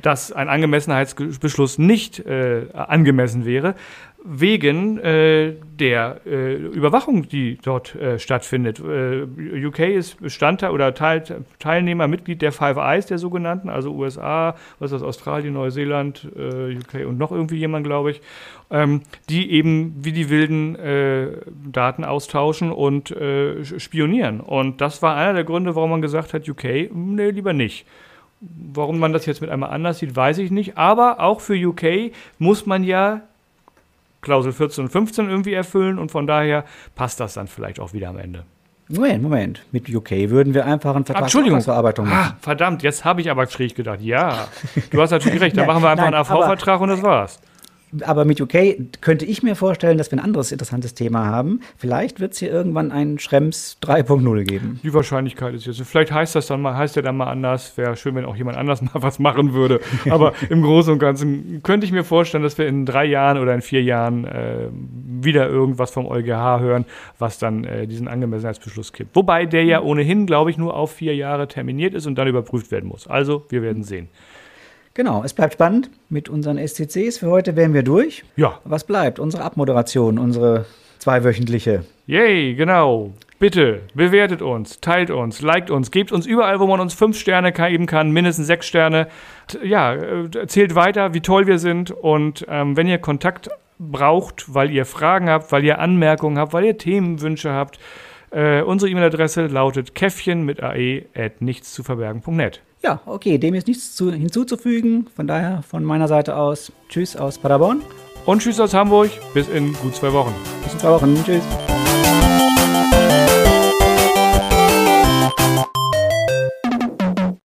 dass 0.01 0.31
ein 0.31 0.49
Angemessenheitsbeschluss 0.49 1.77
nicht 1.77 2.19
äh, 2.19 2.67
angemessen 2.73 3.45
wäre, 3.45 3.75
wegen 4.29 4.97
äh, 4.97 5.53
der 5.79 6.21
äh, 6.25 6.55
Überwachung, 6.55 7.29
die 7.29 7.57
dort 7.63 7.95
äh, 7.95 8.19
stattfindet. 8.19 8.79
Äh, 8.79 9.65
UK 9.65 9.79
ist 9.79 10.19
Bestandteil 10.19 10.71
oder 10.71 10.93
Teil, 10.93 11.23
Teilnehmer, 11.59 12.07
Mitglied 12.07 12.41
der 12.41 12.51
Five 12.51 12.77
Eyes, 12.77 13.05
der 13.05 13.19
sogenannten, 13.19 13.69
also 13.69 13.93
USA, 13.93 14.55
was 14.79 14.91
ist 14.91 15.01
das, 15.01 15.07
Australien, 15.07 15.53
Neuseeland, 15.53 16.27
äh, 16.35 16.75
UK 16.75 17.07
und 17.07 17.17
noch 17.17 17.31
irgendwie 17.31 17.57
jemand, 17.57 17.85
glaube 17.85 18.11
ich, 18.11 18.21
ähm, 18.69 19.01
die 19.29 19.51
eben 19.51 19.95
wie 20.01 20.11
die 20.11 20.29
Wilden 20.29 20.75
äh, 20.75 21.27
Daten 21.71 22.03
austauschen 22.03 22.71
und 22.71 23.15
spionieren. 23.77 24.41
Und 24.41 24.81
das 24.81 25.01
war 25.01 25.15
einer 25.15 25.33
der 25.33 25.43
Gründe, 25.43 25.75
warum 25.75 25.91
man 25.91 26.01
gesagt 26.01 26.33
hat, 26.33 26.47
UK, 26.49 26.91
nee, 26.93 27.29
lieber 27.29 27.53
nicht. 27.53 27.85
Warum 28.39 28.99
man 28.99 29.13
das 29.13 29.25
jetzt 29.25 29.41
mit 29.41 29.49
einmal 29.49 29.71
anders 29.71 29.99
sieht, 29.99 30.15
weiß 30.15 30.37
ich 30.37 30.51
nicht. 30.51 30.77
Aber 30.77 31.19
auch 31.19 31.41
für 31.41 31.55
UK 31.55 32.11
muss 32.37 32.65
man 32.65 32.83
ja 32.83 33.21
Klausel 34.21 34.51
14 34.51 34.85
und 34.85 34.89
15 34.91 35.29
irgendwie 35.29 35.53
erfüllen 35.53 35.97
und 35.97 36.11
von 36.11 36.27
daher 36.27 36.65
passt 36.95 37.19
das 37.19 37.33
dann 37.33 37.47
vielleicht 37.47 37.79
auch 37.79 37.93
wieder 37.93 38.09
am 38.09 38.17
Ende. 38.17 38.43
Moment, 38.89 39.21
Moment. 39.21 39.65
Mit 39.71 39.93
UK 39.93 40.11
würden 40.29 40.53
wir 40.53 40.65
einfach 40.65 40.95
einen 40.95 41.05
Vertragsverarbeitung 41.05 42.07
machen. 42.07 42.33
Ah, 42.33 42.37
verdammt, 42.39 42.83
jetzt 42.83 43.03
habe 43.03 43.21
ich 43.21 43.29
aber 43.29 43.47
schräg 43.47 43.75
gedacht. 43.75 44.01
Ja, 44.01 44.47
du 44.91 45.01
hast 45.01 45.11
natürlich 45.11 45.41
recht. 45.41 45.57
Dann 45.57 45.67
machen 45.67 45.83
wir 45.83 45.89
einfach 45.89 46.05
nein, 46.05 46.13
einen 46.13 46.25
AV-Vertrag 46.25 46.79
und 46.79 46.89
das 46.89 47.03
war's 47.03 47.39
aber 48.01 48.25
mit 48.25 48.41
UK 48.41 49.01
könnte 49.01 49.25
ich 49.25 49.43
mir 49.43 49.55
vorstellen, 49.55 49.97
dass 49.97 50.11
wir 50.11 50.17
ein 50.17 50.23
anderes 50.23 50.51
interessantes 50.51 50.93
Thema 50.93 51.25
haben. 51.25 51.61
Vielleicht 51.77 52.19
wird 52.19 52.33
es 52.33 52.39
hier 52.39 52.51
irgendwann 52.51 52.91
einen 52.91 53.17
Schrems 53.17 53.77
3.0 53.81 54.43
geben. 54.43 54.79
Die 54.83 54.93
Wahrscheinlichkeit 54.93 55.53
ist 55.53 55.65
jetzt. 55.65 55.81
Vielleicht 55.81 56.11
heißt 56.11 56.35
das 56.35 56.47
dann 56.47 56.61
mal, 56.61 56.75
heißt 56.75 56.97
der 56.97 57.03
dann 57.03 57.15
mal 57.15 57.27
anders. 57.27 57.77
Wäre 57.77 57.95
schön, 57.95 58.15
wenn 58.15 58.25
auch 58.25 58.35
jemand 58.35 58.57
anders 58.57 58.81
mal 58.93 59.01
was 59.01 59.19
machen 59.19 59.53
würde. 59.53 59.79
Aber 60.09 60.33
im 60.49 60.61
Großen 60.61 60.93
und 60.93 60.99
Ganzen 60.99 61.61
könnte 61.63 61.85
ich 61.85 61.93
mir 61.93 62.03
vorstellen, 62.03 62.43
dass 62.43 62.57
wir 62.57 62.67
in 62.67 62.85
drei 62.85 63.05
Jahren 63.05 63.37
oder 63.37 63.53
in 63.53 63.61
vier 63.61 63.83
Jahren 63.83 64.25
äh, 64.25 64.67
wieder 64.71 65.47
irgendwas 65.47 65.91
vom 65.91 66.05
EuGH 66.05 66.59
hören, 66.59 66.85
was 67.19 67.39
dann 67.39 67.63
äh, 67.63 67.87
diesen 67.87 68.07
Angemessenheitsbeschluss 68.07 68.91
gibt. 68.91 69.15
Wobei 69.15 69.45
der 69.45 69.63
ja 69.63 69.81
ohnehin, 69.81 70.25
glaube 70.25 70.51
ich, 70.51 70.57
nur 70.57 70.75
auf 70.75 70.93
vier 70.93 71.15
Jahre 71.15 71.47
terminiert 71.47 71.93
ist 71.93 72.05
und 72.05 72.15
dann 72.15 72.27
überprüft 72.27 72.71
werden 72.71 72.89
muss. 72.89 73.07
Also, 73.07 73.45
wir 73.49 73.61
werden 73.61 73.83
sehen. 73.83 74.09
Genau, 74.97 75.23
es 75.23 75.35
bleibt 75.35 75.53
spannend 75.53 75.91
mit 76.09 76.27
unseren 76.27 76.57
SCCs. 76.57 77.19
Für 77.19 77.27
heute 77.27 77.55
wären 77.55 77.75
wir 77.75 77.83
durch. 77.83 78.23
Ja. 78.35 78.59
Was 78.63 78.83
bleibt? 78.83 79.19
Unsere 79.19 79.43
Abmoderation, 79.43 80.17
unsere 80.17 80.65
zweiwöchentliche. 80.97 81.85
Yay, 82.07 82.55
genau. 82.55 83.13
Bitte 83.37 83.81
bewertet 83.93 84.41
uns, 84.41 84.81
teilt 84.81 85.11
uns, 85.11 85.43
liked 85.43 85.69
uns, 85.69 85.91
gebt 85.91 86.11
uns 86.11 86.25
überall, 86.25 86.59
wo 86.59 86.65
man 86.65 86.79
uns 86.79 86.95
fünf 86.95 87.15
Sterne 87.19 87.51
geben 87.51 87.85
kann, 87.85 88.09
mindestens 88.09 88.47
sechs 88.47 88.65
Sterne. 88.65 89.07
Ja, 89.63 89.93
äh, 89.93 90.35
erzählt 90.35 90.73
weiter, 90.73 91.13
wie 91.13 91.21
toll 91.21 91.45
wir 91.45 91.59
sind. 91.59 91.91
Und 91.91 92.47
ähm, 92.49 92.75
wenn 92.75 92.87
ihr 92.87 92.97
Kontakt 92.97 93.51
braucht, 93.77 94.51
weil 94.51 94.71
ihr 94.71 94.87
Fragen 94.87 95.29
habt, 95.29 95.51
weil 95.51 95.63
ihr 95.63 95.77
Anmerkungen 95.77 96.39
habt, 96.39 96.53
weil 96.53 96.65
ihr 96.65 96.75
Themenwünsche 96.79 97.51
habt, 97.51 97.77
äh, 98.31 98.63
unsere 98.63 98.89
E-Mail-Adresse 98.89 99.45
lautet 99.45 99.93
käffchen 99.93 100.43
mit 100.43 100.63
ae 100.63 101.05
at 101.13 101.39
nichtszuverbergen.net. 101.43 102.63
Ja, 102.83 103.01
okay, 103.05 103.37
dem 103.37 103.55
ist 103.55 103.67
nichts 103.67 103.95
zu, 103.95 104.11
hinzuzufügen. 104.11 105.07
Von 105.15 105.27
daher 105.27 105.63
von 105.63 105.83
meiner 105.83 106.07
Seite 106.07 106.35
aus 106.35 106.71
Tschüss 106.89 107.15
aus 107.15 107.37
Paderborn. 107.37 107.81
Und 108.25 108.41
Tschüss 108.41 108.59
aus 108.59 108.73
Hamburg. 108.73 109.09
Bis 109.33 109.47
in 109.47 109.73
gut 109.73 109.95
zwei 109.95 110.11
Wochen. 110.13 110.33
Bis 110.63 110.73
in 110.73 110.79
zwei 110.79 110.91
Wochen. 110.91 111.23
Tschüss. 111.23 111.43